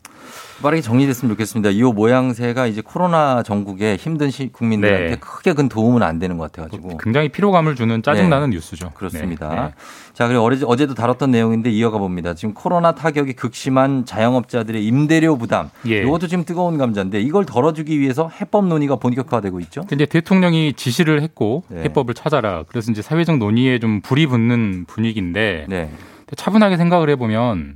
[0.62, 1.70] 빠르게 정리됐으면 좋겠습니다.
[1.72, 5.16] 이 모양새가 이제 코로나 전국에 힘든 시, 국민들한테 네.
[5.20, 6.98] 크게 큰 도움은 안 되는 것 같아가지고.
[6.98, 8.56] 굉장히 피로감을 주는 짜증나는 네.
[8.56, 8.92] 뉴스죠.
[8.94, 9.50] 그렇습니다.
[9.50, 9.56] 네.
[9.56, 9.74] 네.
[10.14, 12.34] 자, 그리고 어제, 어제도 다뤘던 내용인데 이어가 봅니다.
[12.34, 15.70] 지금 코로나 타격이 극심한 자영업자들의 임대료 부담.
[15.88, 16.02] 예.
[16.02, 19.82] 이것도 지금 뜨거운 감자인데 이걸 덜어주기 위해서 해법 논의가 본격화되고 있죠.
[19.92, 21.84] 이제 대통령이 지시를 했고 네.
[21.84, 22.64] 해법을 찾아라.
[22.68, 25.92] 그래서 이제 사회적 논의에 좀 불이 붙는 분위기인데 네.
[26.36, 27.76] 차분하게 생각을 해보면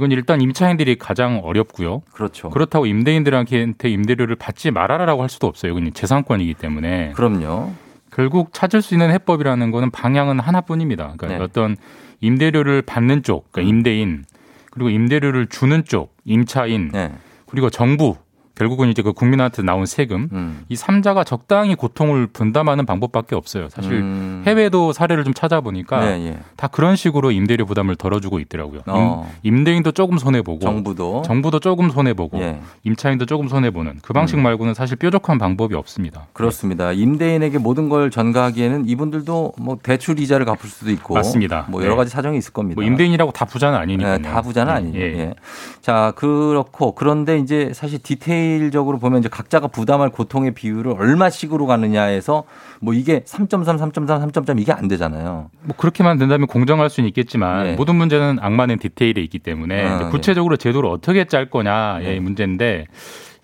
[0.00, 2.00] 이건 일단 임차인들이 가장 어렵고요.
[2.14, 2.48] 그렇죠.
[2.48, 5.72] 그렇다고 임대인들한테 임대료를 받지 말아라라고 할 수도 없어요.
[5.72, 7.12] 이건 재산권이기 때문에.
[7.12, 7.72] 그럼요.
[8.10, 11.14] 결국 찾을 수 있는 해법이라는 거는 방향은 하나뿐입니다.
[11.18, 11.36] 그러니까 네.
[11.36, 11.42] 음.
[11.42, 11.76] 어떤
[12.20, 14.24] 임대료를 받는 쪽, 그러니까 임대인
[14.70, 17.12] 그리고 임대료를 주는 쪽, 임차인 네.
[17.44, 18.16] 그리고 정부
[18.60, 20.64] 결국은 이제 그 국민한테 나온 세금 음.
[20.68, 23.70] 이 삼자가 적당히 고통을 분담하는 방법밖에 없어요.
[23.70, 24.42] 사실 음.
[24.46, 26.38] 해외도 사례를 좀 찾아보니까 네, 예.
[26.56, 28.82] 다 그런 식으로 임대료 부담을 덜어주고 있더라고요.
[28.86, 29.32] 어.
[29.44, 31.22] 임, 대인도 조금 손해 보고 정부도.
[31.24, 32.60] 정부도 조금 손해 보고 예.
[32.84, 34.42] 임차인도 조금 손해 보는 그 방식 음.
[34.42, 36.26] 말고는 사실 뾰족한 방법이 없습니다.
[36.34, 36.92] 그렇습니다.
[36.92, 41.64] 임대인에게 모든 걸 전가하기에는 이분들도 뭐 대출 이자를 갚을 수도 있고 맞습니다.
[41.70, 41.96] 뭐 여러 네.
[41.96, 42.78] 가지 사정이 있을 겁니다.
[42.78, 44.18] 뭐 임대인이라고 다 부자는 아니니까요.
[44.18, 45.02] 네, 다 부자는 예, 아니에요.
[45.02, 45.18] 예.
[45.18, 45.34] 예.
[45.80, 52.44] 자, 그렇고 그런데 이제 사실 디테일 적으로 보면 이제 각자가 부담할 고통의 비율을 얼마씩으로 가느냐에서
[52.80, 55.50] 뭐 이게 3.3, 3.3, 3.3 이게 안 되잖아요.
[55.62, 57.72] 뭐 그렇게만 된다면 공정할 수는 있겠지만 네.
[57.74, 62.20] 모든 문제는 악마는 디테일에 있기 때문에 아, 이제 구체적으로 제도를 어떻게 짤 거냐의 네.
[62.20, 62.86] 문제인데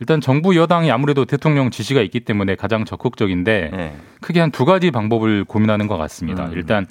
[0.01, 3.97] 일단 정부 여당이 아무래도 대통령 지시가 있기 때문에 가장 적극적인데 네.
[4.21, 6.47] 크게 한 두 가지 방법을 고민하는 것 같습니다.
[6.47, 6.53] 음.
[6.55, 6.87] 일단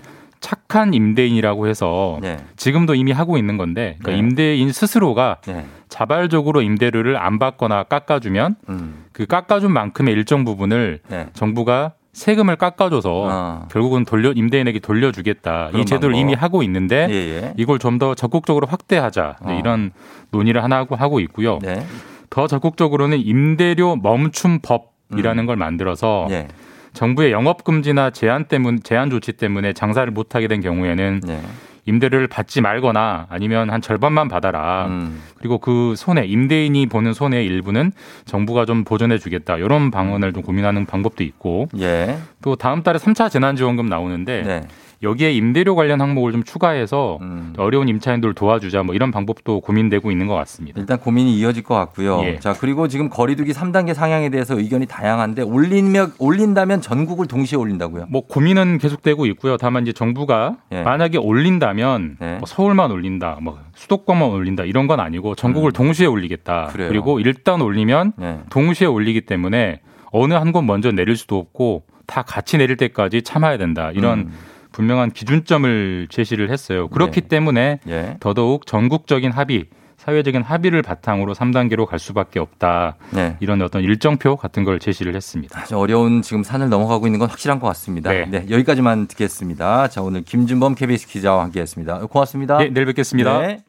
[0.45, 2.37] 착한 임대인이라고 해서 네.
[2.55, 4.17] 지금도 이미 하고 있는 건데 그러니까 네.
[4.19, 5.65] 임대인 스스로가 네.
[5.89, 9.05] 자발적으로 임대료를 안 받거나 깎아주면 음.
[9.11, 11.29] 그 깎아준 만큼의 일정 부분을 네.
[11.33, 13.67] 정부가 세금을 깎아줘서 아.
[13.71, 15.71] 결국은 돌려 임대인에게 돌려주겠다.
[15.73, 16.19] 이 제도를 방법.
[16.19, 17.53] 이미 하고 있는데 예, 예.
[17.57, 19.59] 이걸 좀 더 적극적으로 확대하자 네, 어.
[19.59, 19.91] 이런
[20.29, 21.57] 논의를 하나 하고 하고 있고요.
[21.63, 21.83] 네.
[22.29, 25.47] 더 적극적으로는 임대료 멈춤법이라는 음.
[25.47, 26.47] 걸 만들어서 예.
[26.95, 31.41] 정부의 영업 금지나 제한 때문 제한 조치 때문에 장사를 못 하게 된 경우에는 네.
[31.87, 34.87] 임대료를 받지 말거나 아니면 한 절반만 받아라.
[34.87, 35.21] 음.
[35.37, 37.91] 그리고 그 손해 임대인이 보는 손해 일부는
[38.25, 39.57] 정부가 좀 보전해 주겠다.
[39.57, 42.17] 이런 방안을 좀 고민하는 방법도 있고 예.
[42.41, 44.61] 또 다음 달에 3차 재난 지원금 나오는데 네.
[45.03, 47.53] 여기에 임대료 관련 항목을 좀 추가해서 음.
[47.57, 50.79] 어려운 임차인들 도와주자 뭐 이런 방법도 고민되고 있는 것 같습니다.
[50.79, 52.21] 일단 고민이 이어질 것 같고요.
[52.23, 52.39] 예.
[52.39, 58.07] 자, 그리고 지금 거리두기 3단계 상향에 대해서 의견이 다양한데 올리면 올린다면 전국을 동시에 올린다고요?
[58.09, 59.57] 뭐 고민은 계속되고 있고요.
[59.57, 60.81] 다만 이제 정부가 예.
[60.83, 62.31] 만약에 올린다면 네.
[62.37, 66.67] 뭐 서울만 올린다, 뭐 수도권만 올린다 이런 건 아니고 전국을 동시에 올리겠다.
[66.67, 66.71] 음.
[66.71, 66.91] 그래요.
[66.91, 68.39] 리고 일단 올리면 네.
[68.49, 69.81] 동시에 올리기 때문에
[70.11, 73.91] 어느 한 곳 먼저 내릴 수도 없고 다 같이 내릴 때까지 참아야 된다.
[73.93, 74.31] 이런 음.
[74.75, 76.89] 분명한 기준점을 제시를 했어요.
[76.89, 77.27] 그렇기 네.
[77.29, 78.17] 때문에 예.
[78.19, 82.97] 더더욱 전국적인 합의, 사회적인 합의를 바탕으로 3단계로 갈 수밖에 없다.
[83.11, 83.37] 네.
[83.39, 85.61] 이런 어떤 일정표 같은 걸 제시를 했습니다.
[85.61, 88.11] 아주 어려운 지금 산을 넘어가고 있는 건 확실한 것 같습니다.
[88.11, 88.25] 네.
[88.25, 89.87] 네, 여기까지만 듣겠습니다.
[89.87, 91.99] 자, 오늘 김준범 KBS 기자와 함께 했습니다.
[91.99, 92.57] 고맙습니다.
[92.57, 93.39] 네, 내일 뵙겠습니다.
[93.39, 93.59] 네.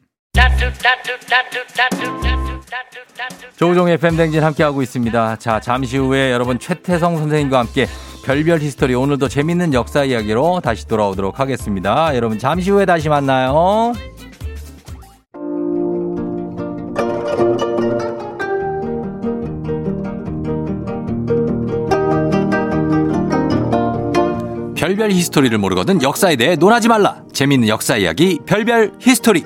[3.55, 5.37] 조우종 FM 대행진 함께하고 있습니다.
[5.37, 7.87] 자, 잠시 후에 여러분 최태성 선생님과 함께
[8.27, 12.13] 별별 히스토리 오늘도 재밌는 역사 이야기로 다시 돌아오도록 하겠습니다.
[12.13, 13.93] 여러분 잠시 후에 다시 만나요.
[24.75, 27.23] 별별 히스토리를 모르거든 역사에 대해 논하지 말라.
[27.31, 29.45] 재밌는 역사 이야기 별별 히스토리.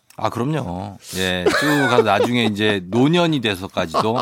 [0.21, 0.97] 아, 그럼요.
[1.17, 4.17] 예, 쭉 가서 나중에 이제 노년이 돼서까지도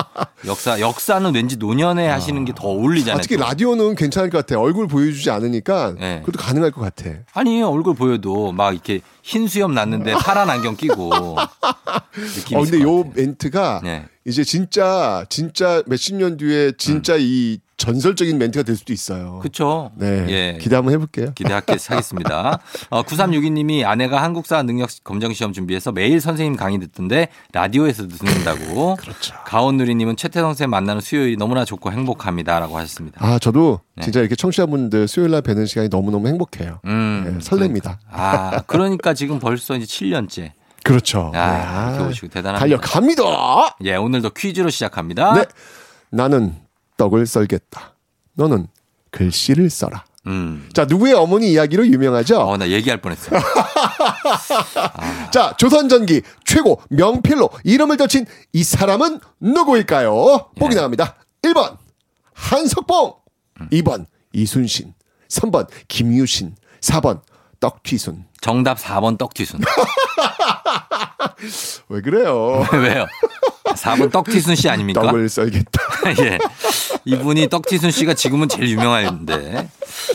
[0.45, 3.17] 역사, 역사는 왠지 노년에 하시는 게 더 어울리잖아요.
[3.17, 3.43] 아, 특히 또.
[3.43, 4.59] 라디오는 괜찮을 것 같아.
[4.59, 6.21] 얼굴 보여주지 않으니까 네.
[6.25, 7.09] 그것도 가능할 것 같아.
[7.33, 11.13] 아니, 얼굴 보여도 막 이렇게 흰 수염 났는데 파란 안경 끼고.
[11.13, 13.03] 어, 근데 요.
[13.13, 14.05] 멘트가 네.
[14.25, 19.39] 이제 진짜 진짜 몇십 년 뒤에 진짜 이 전설적인 멘트가 될 수도 있어요.
[19.41, 19.91] 그쵸.
[19.95, 20.25] 네.
[20.29, 20.57] 예.
[20.59, 21.31] 기대 한번 해볼게요.
[21.33, 22.59] 기대하겠습니다.
[22.91, 28.97] 어, 9362님이 아내가 한국사 능력 검정 시험 준비해서 매일 선생님 강의 듣던데 라디오에서 듣는다고.
[28.99, 29.33] 그렇죠.
[29.45, 33.25] 가온누리님은 최태성 쌤 만나는 수요일이 너무나 좋고 행복합니다라고 하셨습니다.
[33.25, 34.03] 아, 저도 네.
[34.03, 36.81] 진짜 이렇게 청취자분들 수요일 날 뵈는 시간이 너무 너무 행복해요.
[36.85, 37.97] 음, 네, 설렙니다.
[38.11, 40.51] 아, 그러니까 지금 벌써 이제 7년째.
[40.83, 41.31] 그렇죠.
[41.33, 41.95] 아, 네.
[41.95, 42.59] 이렇게 오시고 대단합니다.
[42.59, 43.77] 달려갑니다.
[43.85, 45.33] 예, 오늘도 퀴즈로 시작합니다.
[45.33, 45.45] 네.
[46.11, 46.55] 나는
[46.99, 47.95] 떡을 썰겠다.
[48.33, 48.67] 너는
[49.11, 50.03] 글씨를 써라.
[50.27, 50.69] 음.
[50.73, 52.41] 자, 누구의 어머니 이야기로 유명하죠?
[52.41, 53.39] 어, 나 얘기할 뻔했어요.
[55.31, 60.49] 자, 조선전기 최고 명필로 이름을 덧친 이 사람은 누구일까요?
[60.59, 61.15] 보기 나갑니다.
[61.43, 61.77] 1번
[62.33, 63.13] 한석봉,
[63.71, 64.93] 2번 이순신,
[65.29, 67.21] 3번 김유신, 4번
[67.61, 68.25] 떡튀순.
[68.41, 69.61] 정답 4번 떡튀순.
[71.87, 72.65] 왜 그래요?
[72.73, 73.05] 왜요?
[73.75, 75.01] 4번 떡튀순 씨 아닙니까?
[75.05, 75.81] 떡을 썰겠다.
[76.23, 76.37] 예.
[77.05, 79.69] 이분이 떡튀순 씨가 지금은 제일 유명한데.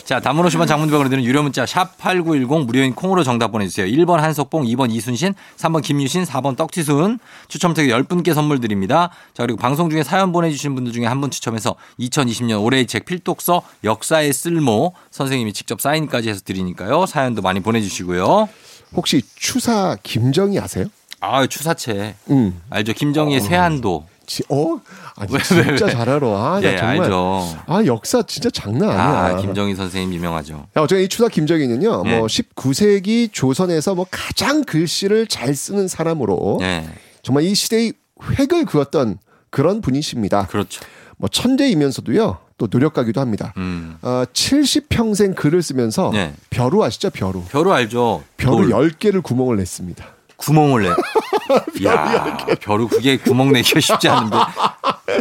[0.05, 3.87] 자, 단문 50원 장문백으로 드는 유료 문자 샵 8910 무료인 콩으로 정답 보내주세요.
[3.87, 7.19] 1번 한석봉, 2번 이순신, 3번 김유신, 4번 떡튀순.
[7.47, 9.09] 추첨 통해 10분께 선물 드립니다.
[9.33, 13.61] 자, 그리고 방송 중에 사연 보내주신 분들 중에 한 분 추첨해서 2020년 올해의 책 필독서
[13.85, 17.05] 역사의 쓸모 선생님이 직접 사인까지 해서 드리니까요.
[17.05, 18.49] 사연도 많이 보내주시고요.
[18.95, 20.85] 혹시 추사 김정희 아세요?
[21.19, 22.15] 아, 추사체.
[22.29, 22.61] 음.
[22.69, 22.93] 알죠?
[22.93, 24.05] 김정희의 세안도.
[24.25, 24.79] 지, 어?
[25.15, 25.77] 아니, 왜, 진짜 왜, 왜?
[25.77, 26.27] 잘 알아.
[26.27, 27.01] 아, 나 예, 정말.
[27.03, 27.57] 알죠.
[27.67, 29.35] 아, 역사 진짜 장난 아니야.
[29.37, 30.67] 아, 김정희 선생님 유명하죠.
[30.75, 32.17] 야, 어쨌든 이 추사 김정희는요, 네.
[32.17, 36.87] 뭐 19세기 조선에서 뭐 가장 글씨를 잘 쓰는 사람으로 네.
[37.21, 37.93] 정말 이 시대의
[38.39, 39.19] 획을 그었던
[39.51, 40.47] 그런 분이십니다.
[40.47, 40.81] 그렇죠.
[41.17, 43.53] 뭐 천재이면서도요, 또 노력가기도 합니다.
[43.57, 43.97] 음.
[44.01, 46.33] 어, 70평생 글을 쓰면서 네.
[46.49, 47.09] 벼루 아시죠?
[47.11, 47.43] 벼루.
[47.49, 48.23] 벼루 알죠?
[48.37, 48.89] 벼루 돌.
[48.89, 50.14] 10개를 구멍을 냈습니다.
[50.37, 50.89] 구멍을 내.
[51.85, 54.37] 야, 벼루 그게 구멍 내기가 쉽지 않은데.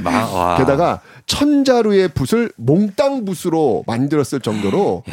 [0.03, 0.57] 마, 와.
[0.59, 5.05] 게다가 천자루의 붓을 몽땅 붓으로 만들었을 정도로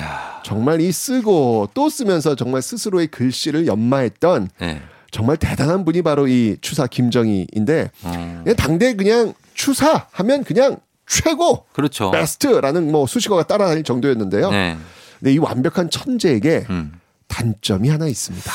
[0.44, 4.82] 정말 이 쓰고 또 쓰면서 정말 스스로의 글씨를 연마했던 네.
[5.12, 8.44] 정말 대단한 분이 바로 이 추사 김정희인데 음.
[8.58, 12.12] 당대 그냥 추사 하면 그냥 최고 그렇죠.
[12.12, 14.50] 베스트라는 뭐 수식어가 따라다닐 정도였는데요.
[14.52, 14.78] 네.
[15.20, 16.94] 근데 이 완벽한 천재에게 음.
[17.28, 18.52] 단점이 하나 있습니다.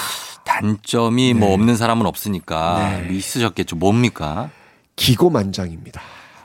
[0.61, 1.39] 단점이 네.
[1.39, 3.77] 뭐 없는 사람은 없으니까 있으셨겠죠.
[3.77, 4.51] 뭡니까?
[4.97, 6.01] 기고만장입니다.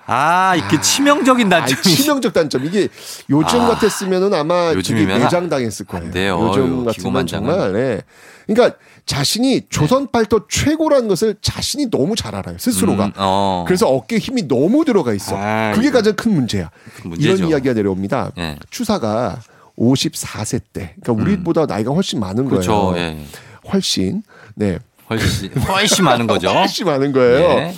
[0.07, 1.80] 아, 이게 치명적인 단점이.
[1.80, 2.66] 아, 치명적 단점.
[2.66, 2.89] 이게
[3.30, 6.05] 요즘 아, 같았으면 아마 저기 요즘이면 매장 당했을 거예요.
[6.05, 6.39] 안 돼요.
[6.41, 7.28] 요즘 같으면.
[7.28, 7.72] 정말.
[7.72, 8.01] 네.
[8.47, 12.57] 그러니까 자신이 조선 팔도 최고라는 것을 자신이 너무 잘 알아요.
[12.57, 13.05] 스스로가.
[13.05, 13.64] 음, 어.
[13.66, 15.38] 그래서 어깨에 힘이 너무 들어가 있어.
[15.38, 16.70] 아, 그게 이거 가장 큰 문제야.
[16.95, 17.36] 큰 문제죠.
[17.36, 18.32] 이런 이야기가 내려옵니다.
[18.38, 18.57] 예.
[18.70, 19.39] 추사가
[19.78, 22.49] 54세 때, 그러니까 우리보다 나이가 훨씬 많은 음.
[22.49, 22.72] 그렇죠.
[22.91, 22.97] 거예요.
[22.97, 23.26] 예.
[23.72, 24.24] 훨씬,
[24.55, 26.49] 네, 훨씬, 훨씬 많은 거죠.
[26.49, 27.39] 훨씬 많은 거예요.
[27.39, 27.74] 예.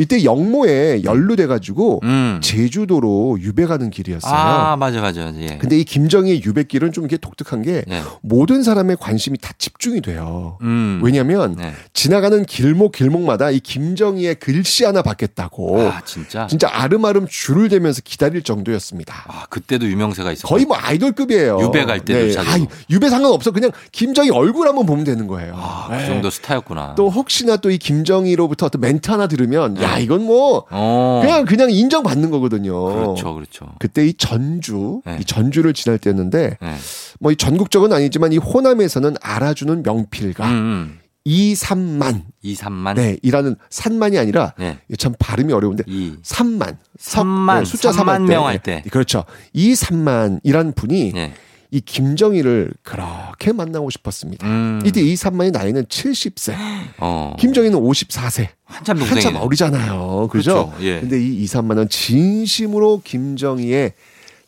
[0.00, 2.40] 이때 영모에 연루돼가지고 음.
[2.42, 4.32] 제주도로 유배 가는 길이었어요.
[4.32, 5.32] 아, 맞아, 맞아.
[5.38, 5.58] 예.
[5.58, 8.02] 근데 이 김정희의 유배길은 좀 이게 독특한 게 예.
[8.22, 10.56] 모든 사람의 관심이 다 집중이 돼요.
[10.62, 11.00] 음.
[11.02, 11.72] 왜냐하면 네.
[11.92, 16.46] 지나가는 길목 길목마다 이 김정희의 글씨 하나 받겠다고 아, 진짜?
[16.46, 19.24] 진짜 아름아름 줄을 대면서 기다릴 정도였습니다.
[19.28, 20.48] 아, 그때도 유명세가 있었고.
[20.48, 21.58] 거의 뭐 아이돌급이에요.
[21.62, 22.44] 유배 갈 때도 아,
[22.88, 23.50] 유배 상관없어.
[23.50, 25.54] 그냥 김정희 얼굴 한번 보면 되는 거예요.
[25.56, 25.98] 아, 네.
[26.00, 26.94] 그 정도 스타였구나.
[26.96, 31.20] 또 혹시나 또 이 김정희로부터 어떤 멘트 하나 들으면 야 이건 뭐 어.
[31.22, 32.84] 그냥 그냥 인정받는 거거든요.
[32.84, 33.66] 그렇죠, 그렇죠.
[33.78, 35.18] 그때 이 전주, 네.
[35.20, 36.74] 이 전주를 지날 때였는데 네.
[37.20, 41.00] 뭐이 전국적은 아니지만 이 호남에서는 알아주는 명필가 음, 음.
[41.24, 42.94] 이삼만 2, 3만.
[42.94, 44.78] 네, 이라는 산만이 아니라 네.
[44.98, 46.14] 참 발음이 어려운데 이.
[46.22, 48.34] 삼만 석, 삼만, 네, 숫자 삼만 때.
[48.34, 48.82] 명할 때.
[48.90, 49.24] 그렇죠.
[49.52, 51.34] 이삼만이란 분이 네.
[51.70, 54.46] 이 김정희를 그렇게 만나고 싶었습니다.
[54.46, 54.80] 음.
[54.84, 56.54] 이때 이삼만의 나이는 70세,
[56.98, 57.34] 어.
[57.38, 58.48] 김정희는 54세.
[58.64, 59.24] 한참 동생이네.
[59.24, 60.28] 한참 어리잖아요.
[60.30, 60.70] 그죠?
[60.70, 60.84] 그렇죠.
[60.84, 61.00] 예.
[61.00, 63.92] 근데 이 이삼만은 진심으로 김정희의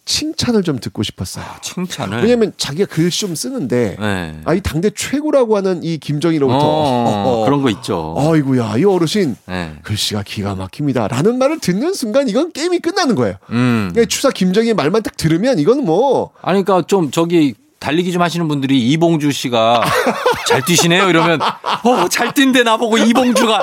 [0.05, 1.45] 칭찬을 좀 듣고 싶었어요.
[1.63, 2.23] 칭찬을.
[2.23, 4.41] 왜냐면 자기가 글씨 좀 쓰는데 네.
[4.45, 8.17] 아이 당대 최고라고 하는 이 김정희로부터 어, 그런 거 있죠.
[8.19, 9.75] 아이고야 이 어르신 네.
[9.83, 13.37] 글씨가 기가 막힙니다라는 말을 듣는 순간 이건 게임이 끝나는 거예요.
[13.51, 13.91] 음.
[13.93, 18.47] 그러니까 추사 김정희의 말만 딱 들으면 이건 뭐 아니, 그러니까 좀 저기 달리기 좀 하시는
[18.49, 19.83] 분들이 이봉주 씨가
[20.49, 21.09] 잘 뛰시네요.
[21.11, 23.61] 이러면 어, 잘 뛴대 나보고 이봉주가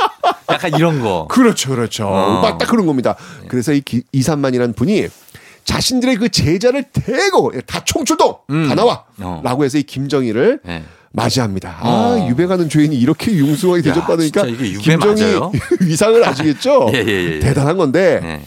[0.49, 1.25] 약간 이런 거.
[1.29, 2.07] 그렇죠, 그렇죠.
[2.07, 2.41] 어.
[2.41, 3.15] 딱, 딱 그런 겁니다.
[3.49, 5.07] 그래서 이 기- 이산만이라는 분이
[5.63, 8.37] 자신들의 그 제자를 대고 다 총출동
[8.67, 9.41] 다 나와 어.
[9.43, 10.83] 라고 해서 이 김정희를 네.
[11.11, 11.77] 맞이합니다.
[11.81, 12.29] 아, 어.
[12.29, 15.23] 유배 가는 죄인이 이렇게 융숭하게 대접받으니까 유배 김정희?
[15.81, 16.91] 위상을 아시겠죠?
[16.93, 17.39] 예, 예, 예.
[17.39, 18.41] 대단한 건데 네.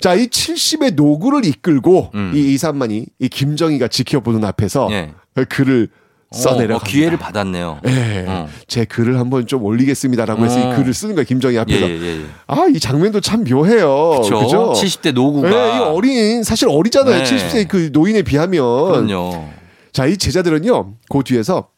[0.00, 2.32] 자, 이 70의 노구를 이끌고 음.
[2.34, 5.12] 이 이산만이 이 김정희가 지켜보는 앞에서 예.
[5.48, 5.88] 글을
[6.30, 7.80] 써내려 어, 기회를 받았네요.
[7.86, 8.48] 예, 어.
[8.66, 10.72] 제 글을 한번 좀 올리겠습니다라고 해서 어.
[10.72, 11.88] 이 글을 쓰는 거야 김정희 예, 앞에서.
[11.88, 12.20] 예, 예.
[12.46, 14.20] 아, 이 장면도 참 묘해요.
[14.22, 14.40] 그렇죠.
[14.40, 14.72] 그죠?
[14.74, 15.48] 70대 노구가.
[15.48, 17.22] 예, 이 어린 사실 어리잖아요.
[17.22, 17.24] 네.
[17.24, 18.62] 70세 그 노인에 비하면.
[19.06, 19.48] 그럼요.
[19.92, 20.94] 자, 이 제자들은요.
[21.08, 21.68] 그 뒤에서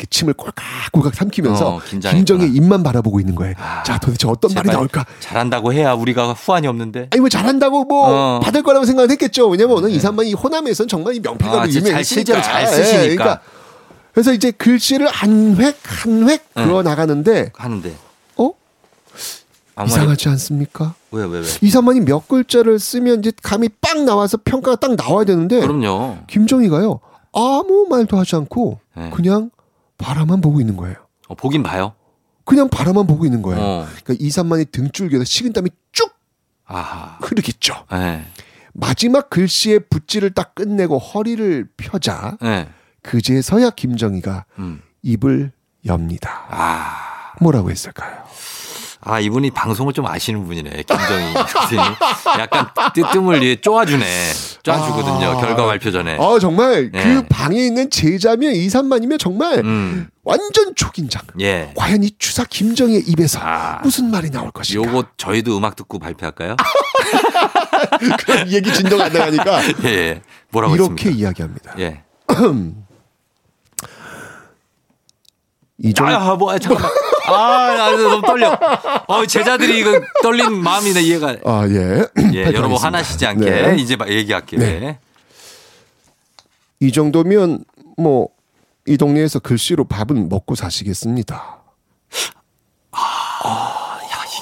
[0.00, 1.80] 이렇게 침을 꼴깍꼴깍 삼키면서 어.
[1.82, 3.54] 김정희 입만 바라보고 있는 거예요.
[3.84, 5.04] 자, 도대체 어떤 말이 나올까?
[5.20, 7.08] 잘한다고 해야 우리가 후환이 없는데.
[7.12, 8.40] 아니 뭐 잘한다고 뭐 어.
[8.40, 9.48] 받을 거라고 생각을 했겠죠.
[9.48, 12.02] 왜냐면 이산만 이 호남에선 정말 이 명필가로 아, 진짜 잘, 유명했으니까.
[12.02, 13.00] 실제로 잘 예, 쓰시니까.
[13.14, 13.40] 그러니까
[14.12, 16.64] 그래서 이제 글씨를 한 획 한획 네.
[16.64, 17.94] 그어 나가는데 하는데.
[18.36, 18.50] 어?
[19.86, 20.94] 이상하지 않습니까?
[21.10, 21.44] 왜, 왜, 왜?
[21.60, 26.18] 이산만이 몇 글자를 쓰면 이제 감이 빵 나와서 평가가 딱 나와야 되는데 그럼요.
[26.26, 27.00] 김정희가요
[27.32, 29.10] 아무 말도 하지 않고 네.
[29.10, 29.50] 그냥
[30.00, 30.96] 바라만 보고 있는 거예요.
[31.28, 31.94] 어, 보긴 봐요.
[32.44, 33.60] 그냥 바라만 보고 있는 거예요.
[33.62, 33.86] 어.
[34.02, 36.12] 그러니까 이산만이 등줄기에서 식은땀이 쭉
[36.64, 37.18] 아하.
[37.20, 37.84] 흐르겠죠.
[37.92, 38.24] 예.
[38.72, 42.68] 마지막 글씨의 붓질을 딱 끝내고 허리를 펴자 예.
[43.02, 44.82] 그제서야 김정희가 음.
[45.02, 45.52] 입을
[45.86, 46.46] 엽니다.
[46.48, 47.34] 아.
[47.40, 48.24] 뭐라고 했을까요?
[49.02, 50.82] 아, 이분이 방송을 좀 아시는 분이네.
[50.82, 51.92] 김정희 선생님.
[52.38, 54.04] 약간 뜨뜸을 얘 쪼아주네.
[54.62, 55.26] 쪼아주거든요.
[55.30, 55.40] 아.
[55.40, 56.18] 결과 발표 전에.
[56.20, 57.02] 아 정말 네.
[57.02, 60.08] 그 방에 있는 제자면 이산만이면 정말 음.
[60.22, 61.22] 완전 초긴장.
[61.40, 61.72] 예.
[61.76, 63.80] 과연 이 추사 김정희의 입에서 아.
[63.82, 64.86] 무슨 말이 나올 것인가?
[64.86, 66.56] 요거 저희도 음악 듣고 발표할까요?
[68.26, 70.22] 그럼 이 얘기 진동 안 나가니까 예, 예.
[70.50, 71.18] 뭐라고 이렇게 했습니까?
[71.18, 71.74] 이야기합니다.
[71.78, 72.02] 예.
[75.82, 76.90] 이종 아, 뭐, 아, 잠깐만.
[77.26, 78.58] 아, 나 너무 떨려.
[79.06, 81.36] 어, 제자들이 이거 떨린 마음이네, 이해가.
[81.44, 82.04] 아 예.
[82.34, 82.76] 예, 여러분.
[82.76, 83.76] 화나시지 않게 네.
[83.78, 84.60] 이제 막 얘기할게요.
[84.60, 84.66] 네.
[84.82, 84.98] 예.
[86.80, 87.64] 이 정도면
[87.96, 88.28] 뭐
[88.86, 91.58] 이 동네에서 글씨로 밥은 먹고 사시겠습니다.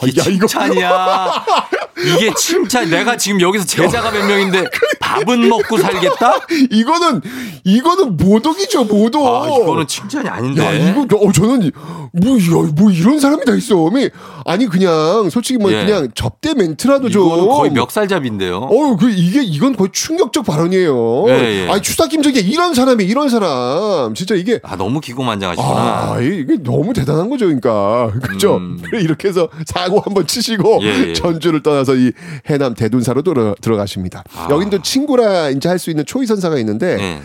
[0.05, 1.45] 이게 야, 이거- 칭찬이야.
[2.05, 2.91] 이게 칭찬.
[2.91, 4.65] 내가 지금 여기서 제자가 몇 명인데
[5.01, 6.47] 밥은 먹고 살겠다?
[6.71, 7.21] 이거는
[7.65, 9.27] 이거는 모독이죠 모독.
[9.27, 10.65] 아, 이거는 칭찬이 아닌데.
[10.65, 11.71] 야 이거 어 저는
[12.13, 13.89] 뭐, 야, 뭐 이런 사람이 다 있어.
[13.91, 14.09] 아니,
[14.45, 15.85] 아니 그냥 솔직히 뭐 예.
[15.85, 17.29] 그냥 접대 멘트라도 좀.
[17.49, 18.57] 거의 멱살잡인데요.
[18.57, 21.25] 어, 그 이게 이건 거의 충격적 발언이에요.
[21.29, 21.33] 예,
[21.65, 21.69] 예.
[21.71, 25.69] 아니 추사 김정희 이런 사람이 이런 사람 진짜 이게 아, 너무 기고만장하시구나.
[25.69, 28.13] 아, 이게 너무 대단한 거죠, 그러니까.
[28.23, 28.57] 그죠?
[28.57, 28.83] 음.
[28.93, 31.13] 이렇게 해서 사고 한번 치시고 예, 예.
[31.15, 32.13] 전주를 떠나서 이
[32.47, 34.25] 해남 대둔사로 들어, 들어가십니다.
[34.37, 34.49] 아.
[34.51, 37.21] 여긴 또 친구라 이제 할 수 있는 초이선사가 있는데 예.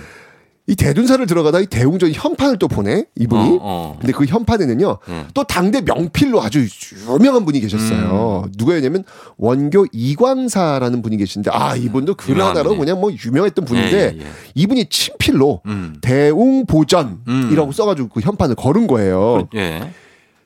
[0.66, 3.50] 이 대둔사를 들어가다 이 대웅전 현판을 또 보내 이분이.
[3.56, 3.98] 어, 어.
[4.00, 5.26] 근데 그 현판에는요 예.
[5.34, 6.66] 또 당대 명필로 아주
[7.10, 8.44] 유명한 분이 계셨어요.
[8.46, 8.52] 음.
[8.58, 9.04] 누구였냐면
[9.38, 12.78] 원교 이광사라는 분이 계신데 아 이분도 그 나라로.
[12.78, 14.28] 그냥 뭐 유명했던 분인데 예, 예, 예.
[14.56, 15.98] 이분이 친필로 음.
[16.02, 19.50] 대웅보전이라고 써가지고 그 현판을 걸은 거예요.
[19.56, 19.92] 예.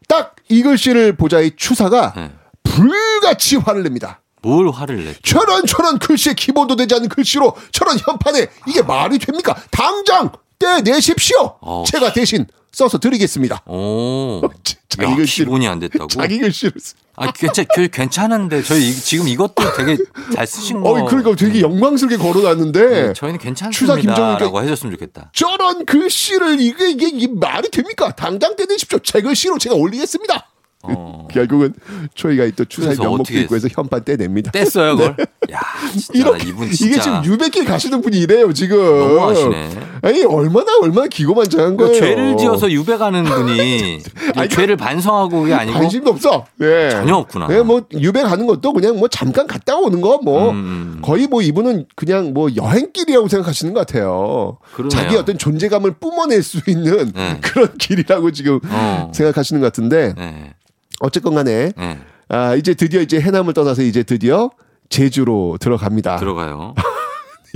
[0.08, 2.32] 딱이 글씨를 보자 이 추사가 예.
[2.64, 4.22] 불같이 화를 냅니다.
[4.48, 5.14] 뭘 화를 내?
[5.24, 9.56] 저런 저런 글씨에 기본도 되지 않는 글씨로 저런 현판에 이게 말이 됩니까?
[9.72, 11.58] 당장 떼내십시오.
[11.62, 11.84] 어.
[11.86, 13.62] 제가 대신 써서 드리겠습니다.
[13.68, 14.42] 오.
[14.90, 15.46] 자기 야, 글씨로.
[15.48, 16.08] 기본이 안 됐다고?
[16.08, 16.72] 자기 글씨로.
[16.80, 18.62] 쓰- 아, 괜찮, 그, 괜찮은데.
[18.64, 19.98] 저희 이- 지금 이것도 되게
[20.36, 20.90] 잘 쓰신 거.
[20.92, 25.32] 어, 그러니까 되게 영광스럽게 걸어놨는데 네, 저희는 추사 김정은께 괜찮습니다라고 해줬으면 좋겠다.
[25.34, 28.12] 저런 글씨를 이게 이게, 이게 말이 됩니까?
[28.16, 29.00] 당장 떼내십시오.
[29.00, 30.48] 제 글씨로 제가 올리겠습니다.
[31.32, 31.74] 결국은
[32.14, 32.90] 초이가 또 추사의 어.
[32.90, 34.52] 그래서 명목 어떻게 입고 해서 현판 떼냅니다.
[34.52, 35.16] 뗐어요, 그걸?
[35.18, 35.54] 네.
[35.54, 35.60] 야,
[35.92, 38.78] 진짜 이렇게 이분 진짜 이게 지금 유백길 가시는 분이 이래요 지금.
[38.78, 39.70] 너무하시네.
[40.02, 41.92] 아니 얼마나 얼마나 기고만장한 거예요.
[41.94, 44.00] 그 죄를 지어서 유배가는 분이
[44.52, 46.46] 죄를 반성하고 그게 아니고 관심도 없어.
[46.58, 46.90] 네.
[46.90, 47.48] 전혀 없구나.
[47.48, 51.42] 네, 뭐 유배 가는 것도 그냥 뭐 잠깐 갔다 오는 거 뭐 음, 거의 뭐
[51.42, 54.58] 이분은 그냥 뭐 여행길이라고 생각하시는 것 같아요.
[54.74, 54.90] 그러네요.
[54.90, 57.38] 자기 어떤 존재감을 뿜어낼 수 있는 네.
[57.42, 59.12] 그런 길이라고 지금 어.
[59.14, 60.54] 생각하시는 것 같은데 네.
[61.00, 62.00] 어쨌건 간에 네.
[62.30, 64.50] 아, 이제 드디어 이제 해남을 떠나서 이제 드디어
[64.90, 66.18] 제주로 들어갑니다.
[66.18, 66.74] 들어가요.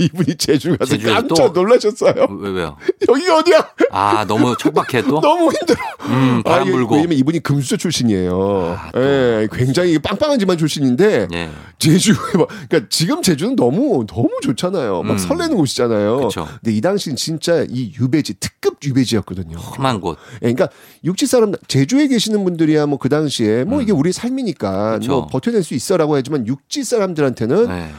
[0.04, 2.14] 이분이 제주 가서 제주에서 깜짝 또- 놀라셨어요.
[2.40, 2.76] 왜, 왜요?
[3.08, 3.68] 여기 어디야?
[3.90, 5.20] 아, 너무 척박해 또?
[5.22, 5.78] 너무 힘들어.
[6.06, 6.94] 음, 바람 아, 불고.
[6.96, 8.78] 왜냐면 이분이 금수저 출신이에요.
[8.96, 11.50] 예, 굉장히 빵빵한 집안 출신인데 예.
[11.78, 15.02] 제주에 막 그러니까 지금 제주는 너무 너무 좋잖아요.
[15.02, 15.18] 막 음.
[15.18, 16.20] 설레는 곳이잖아요.
[16.28, 16.48] 그쵸.
[16.62, 19.56] 근데 이 당시는 진짜 이 유배지 특급 유배지였거든요.
[19.58, 20.16] 험한 곳.
[20.36, 20.68] 예, 그러니까
[21.04, 25.00] 육지 사람 제주에 계시는 분들이야 뭐 그 당시에 뭐 이게 우리 삶이니까 음.
[25.00, 25.12] 그쵸.
[25.12, 27.90] 뭐 버텨낼 수 있어라고 하지만 육지 사람들한테는 네.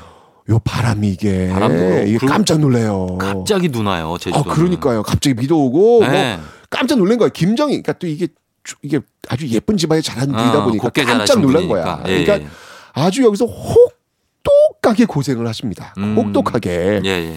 [0.49, 3.17] 요 바람이 이게 바람도 이게 그리고 깜짝 놀래요.
[3.19, 4.49] 갑자기 눈 와요, 제주도.
[4.49, 5.01] 아, 그러니까요.
[5.03, 6.35] 갑자기 비도 오고 네.
[6.37, 7.29] 뭐 깜짝 놀란 거예요.
[7.31, 8.27] 김정희, 그러니까 또 이게
[8.63, 11.97] 주- 이게 아주 예쁜 집안에 자란 분이다 어, 보니까 깜짝 놀란 분이니까.
[11.97, 12.03] 거야.
[12.07, 12.47] 예, 그러니까 예.
[12.93, 15.93] 아주 여기서 혹독하게 고생을 하십니다.
[15.97, 16.15] 음.
[16.17, 17.01] 혹독하게.
[17.05, 17.35] 예, 예.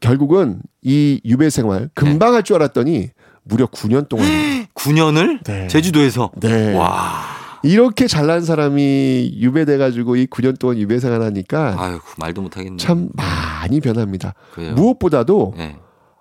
[0.00, 3.10] 결국은 이 유배 생활 금방 할 줄 알았더니
[3.42, 4.26] 무려 9년 동안
[4.74, 6.74] 9년을 제주도에서 네.
[6.74, 7.22] 와.
[7.62, 12.76] 이렇게 잘난 사람이 유배돼 가지고 이 9년 동안 유배 생활 하니까 아유, 말도 못 하겠네.
[12.78, 14.34] 참 많이 변합니다.
[14.52, 14.74] 그래요.
[14.74, 15.76] 무엇보다도 예.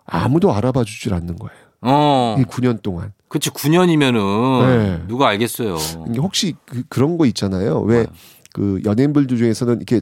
[0.06, 1.56] 아무도 알아봐 주질 않는 거예요.
[1.82, 2.36] 어.
[2.40, 3.14] 이 9년 동안.
[3.28, 5.04] 그치 9년이면은 네.
[5.08, 5.76] 누가 알겠어요.
[6.18, 7.82] 혹시 그, 런거 있잖아요.
[7.82, 8.06] 왜
[8.54, 10.02] 그 연예인들 중에서는 이렇게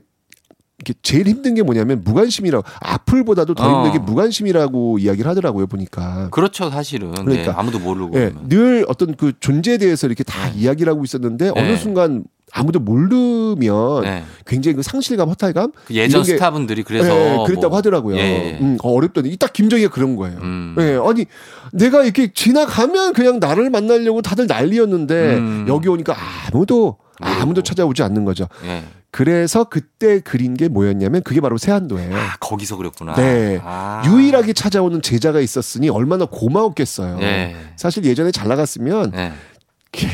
[0.81, 3.93] 이게 제일 힘든 게 뭐냐면 무관심이라고 악플보다도 더 힘든 어.
[3.93, 6.29] 게 무관심이라고 이야기를 하더라고요 보니까.
[6.29, 7.11] 그렇죠, 사실은.
[7.11, 7.51] 그러니까.
[7.51, 8.15] 네, 아무도 모르고.
[8.15, 8.47] 예, 그러면.
[8.49, 11.77] 늘 어떤 그 존재에 대해서 이렇게 다 이야기를 하고 있었는데 어느 네.
[11.77, 14.23] 순간 아무도 모르면 네.
[14.45, 18.15] 굉장히 그 상실감, 허탈감 그 예전 게 스타분들이 그래서 예, 그랬다고 뭐- 하더라고요.
[18.15, 18.57] 예, 예.
[18.61, 20.37] 음, 어, 어렵더니 딱 김정희가 그런 거예요.
[20.43, 20.75] 음.
[20.79, 21.25] 예, 아니
[21.73, 25.65] 내가 이렇게 지나가면 그냥 나를 만나려고 다들 난리였는데 음.
[25.67, 26.15] 여기 오니까
[26.51, 28.47] 아무도 아무도 찾아오지 않는 거죠.
[28.63, 28.83] 예.
[29.17, 32.15] 그래서 그때 그린 게 뭐였냐면 그게 바로 세안도예요.
[32.15, 33.15] 아, 거기서 그랬구나.
[33.15, 33.59] 네.
[33.63, 34.03] 아.
[34.05, 37.17] 유일하게 찾아오는 제자가 있었으니 얼마나 고마웠겠어요.
[37.21, 37.55] 예.
[37.77, 39.33] 사실 예전에 잘 나갔으면 예.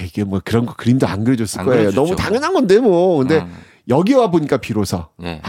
[0.06, 1.82] 이게- 뭐 그런 거 그림도 안 그려줬을 안 거예요.
[1.82, 2.02] 그려줬죠.
[2.02, 3.18] 너무 당연한 건데 뭐.
[3.18, 3.54] 근데 음.
[3.90, 5.42] 여기 와 보니까 비로소 예.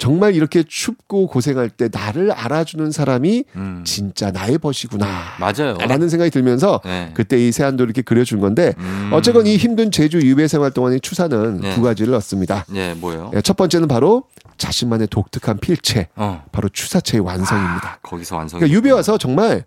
[0.00, 3.82] 정말 이렇게 춥고 고생할 때 나를 알아주는 사람이 음.
[3.86, 5.06] 진짜 나의 벗이구나.
[5.38, 5.76] 맞아요.
[5.76, 7.10] 라는 생각이 들면서 네.
[7.12, 9.10] 그때 이 세안도 이렇게 그려준 건데 음.
[9.12, 11.74] 어쨌건 이 힘든 제주 유배 생활 동안의 추사는 네.
[11.74, 12.64] 두 가지를 얻습니다.
[12.74, 13.30] 예, 뭐요?
[13.34, 14.24] 예, 첫 번째는 바로
[14.56, 16.44] 자신만의 독특한 필체, 어.
[16.50, 17.98] 바로 추사체의 완성입니다.
[18.02, 18.58] 거기서 완성.
[18.58, 19.64] 그러니까 유배 와서 정말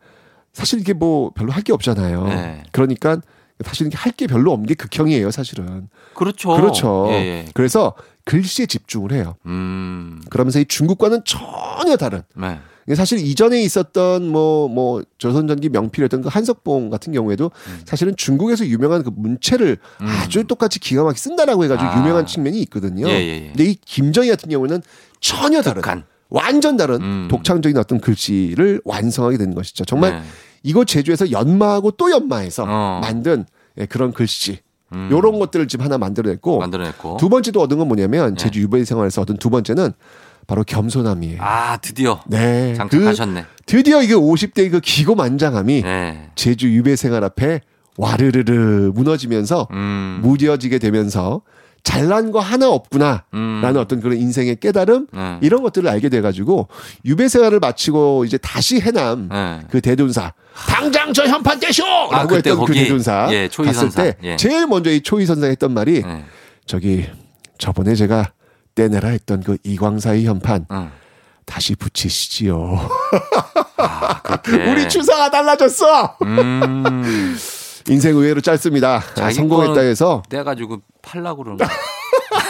[0.51, 2.27] 사실 이게 뭐 별로 할 게 없잖아요.
[2.27, 2.63] 네.
[2.71, 3.17] 그러니까
[3.63, 5.89] 사실 할 게 별로 없는 게 극형이에요, 사실은.
[6.15, 6.49] 그렇죠.
[6.55, 7.07] 그렇죠.
[7.11, 7.45] 예, 예.
[7.53, 7.93] 그래서
[8.25, 9.35] 글씨에 집중을 해요.
[9.45, 10.21] 음.
[10.29, 12.21] 그러면서 이 중국과는 전혀 다른.
[12.35, 12.59] 네.
[12.95, 17.81] 사실 이전에 있었던 뭐 뭐 조선전기 명필이었던 그 한석봉 같은 경우에도 음.
[17.85, 21.99] 사실은 중국에서 유명한 그 문체를 아주 똑같이 기가 막히게 쓴다라고 해가지고 아.
[21.99, 23.07] 유명한 측면이 있거든요.
[23.07, 23.47] 예, 예, 예.
[23.47, 24.81] 근데 이 김정희 같은 경우는
[25.21, 26.03] 전혀 다른, 독한.
[26.29, 27.27] 완전 다른 음.
[27.29, 29.85] 독창적인 어떤 글씨를 완성하게 되는 것이죠.
[29.85, 30.21] 정말 네.
[30.63, 32.99] 이곳 제주에서 연마하고 또 연마해서 어.
[33.01, 33.45] 만든
[33.77, 34.59] 예, 그런 글씨.
[34.93, 35.09] 음.
[35.11, 37.17] 요런 것들을 지금 하나 만들어냈고 만들어냈고.
[37.17, 38.35] 두 번째도 얻은 건 뭐냐면 네.
[38.35, 39.91] 제주 유배 생활에서 얻은 두 번째는
[40.47, 41.37] 바로 겸손함이에요.
[41.41, 42.73] 아, 드디어 네.
[42.75, 43.45] 장착하셨네.
[43.65, 46.29] 드디어 이게 50대 그 기고만장함이 네.
[46.35, 47.61] 제주 유배 생활 앞에
[47.97, 50.19] 와르르르 무너지면서 음.
[50.23, 51.41] 무뎌지게 되면서
[51.83, 53.59] 잘난 거 하나 없구나 음.
[53.61, 55.37] 라는 어떤 그런 인생의 깨달음 네.
[55.41, 56.69] 이런 것들을 알게 돼가지고
[57.05, 59.59] 유배 생활을 마치고 이제 다시 해남 네.
[59.69, 60.33] 그 대둔사
[60.67, 61.83] 당장 저 현판 떼쇼!
[62.11, 64.03] 아, 라고 했던 그 거기, 대둔사 예, 갔을 선사.
[64.03, 64.35] 때 예.
[64.37, 66.25] 제일 먼저 이 초이 선사가 했던 말이 네.
[66.65, 67.05] 저기
[67.57, 68.31] 저번에 제가
[68.75, 70.91] 떼내라 했던 그 이광사의 현판 응.
[71.45, 72.89] 다시 붙이시지요.
[74.45, 74.71] 네.
[74.71, 76.17] 우리 추사가 달라졌어.
[76.21, 77.35] 음.
[77.89, 79.03] 인생 의외로 짧습니다.
[79.19, 81.65] 아, 성공했다 해서 떼가지고 팔라고 그러는 거.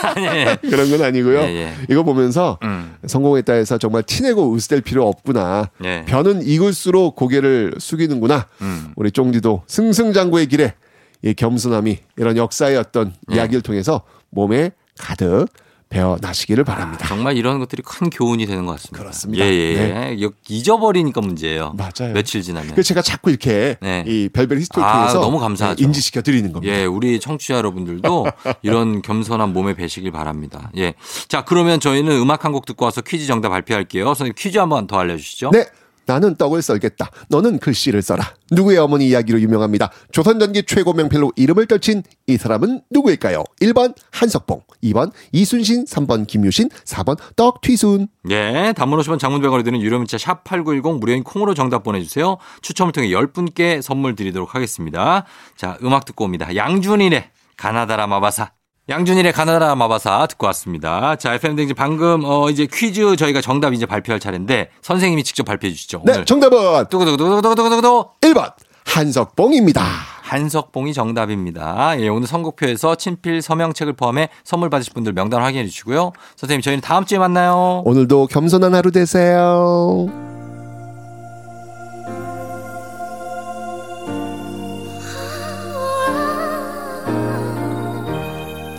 [0.02, 1.40] 아니, 그런 건 아니고요.
[1.40, 1.74] 예, 예.
[1.88, 2.96] 이거 보면서 음.
[3.06, 5.70] 성공했다 해서 정말 티내고 으스댈 필요 없구나.
[5.84, 6.04] 예.
[6.06, 8.46] 변은 익을수록 고개를 숙이는구나.
[8.60, 8.92] 음.
[8.96, 10.74] 우리 쫑디도 승승장구의 길에
[11.22, 13.36] 이 겸손함이 이런 역사의 어떤 예.
[13.36, 15.46] 이야기를 통해서 몸에 가득
[15.94, 17.06] 배어나시기를 바랍니다.
[17.06, 18.98] 정말 이런 것들이 큰 교훈이 되는 것 같습니다.
[18.98, 19.44] 그렇습니다.
[19.44, 20.16] 예, 예.
[20.20, 20.28] 예.
[20.48, 21.74] 잊어버리니까 문제예요.
[21.76, 22.12] 맞아요.
[22.14, 22.70] 며칠 지나면.
[22.72, 24.04] 그래서 제가 자꾸 이렇게 네.
[24.06, 25.82] 이 별별 history 아, 너무 감사하죠.
[25.84, 26.74] 인지시켜 드리는 겁니다.
[26.74, 28.26] 예, 우리 청취자 여러분들도
[28.62, 30.70] 이런 겸손한 몸에 배시길 바랍니다.
[30.76, 30.94] 예.
[31.28, 34.04] 자, 그러면 저희는 음악 한 곡 듣고 와서 퀴즈 정답 발표할게요.
[34.06, 35.50] 선생님 퀴즈 한번 더 알려 주시죠.
[35.52, 35.64] 네.
[36.06, 37.10] 나는 떡을 썰겠다.
[37.28, 38.34] 너는 글씨를 써라.
[38.50, 39.90] 누구의 어머니 이야기로 유명합니다.
[40.12, 43.44] 조선전기 최고 명필로 이름을 떨친 이 사람은 누구일까요?
[43.60, 48.08] 1번 한석봉, 2번 이순신, 3번 김유신, 4번 떡튀순.
[48.30, 52.38] 예, 단문 50원 장문병원에 드는 유료 문자 샵8910 무료인 콩으로 정답 보내주세요.
[52.62, 55.24] 추첨을 통해 10분께 선물 드리도록 하겠습니다.
[55.56, 56.54] 자, 음악 듣고 옵니다.
[56.54, 58.52] 양준일의 가나다라 마바사.
[58.88, 61.16] 양준일의 가나다라 마바사 듣고 왔습니다.
[61.16, 66.02] 자, FM등지 방금, 어, 이제 퀴즈 저희가 정답 이제 발표할 차례인데 선생님이 직접 발표해 주시죠.
[66.04, 66.24] 네, 오늘.
[66.26, 68.52] 정답은 두구두구두구두구두구두구 1번
[68.84, 69.82] 한석봉입니다.
[70.22, 71.98] 한석봉이 정답입니다.
[72.00, 76.12] 예, 오늘 선곡표에서 친필 서명책을 포함해 선물 받으실 분들 명단 확인해 주시고요.
[76.36, 77.82] 선생님, 저희는 다음 주에 만나요.
[77.86, 80.23] 오늘도 겸손한 하루 되세요.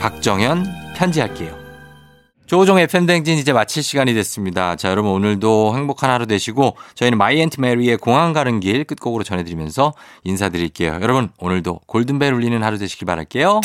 [0.05, 1.57] 박정현 편지할게요.
[2.45, 4.75] 조종의 팬댕진 이제 마칠 시간이 됐습니다.
[4.75, 9.95] 자, 여러분 오늘도 행복한 하루 되시고 저희는 마이 앤트 메리의 공항 가는 길 끝곡으로 전해드리면서
[10.23, 10.99] 인사드릴게요.
[11.01, 13.61] 여러분 오늘도 골든벨 울리는 하루 되시길 바랄게요.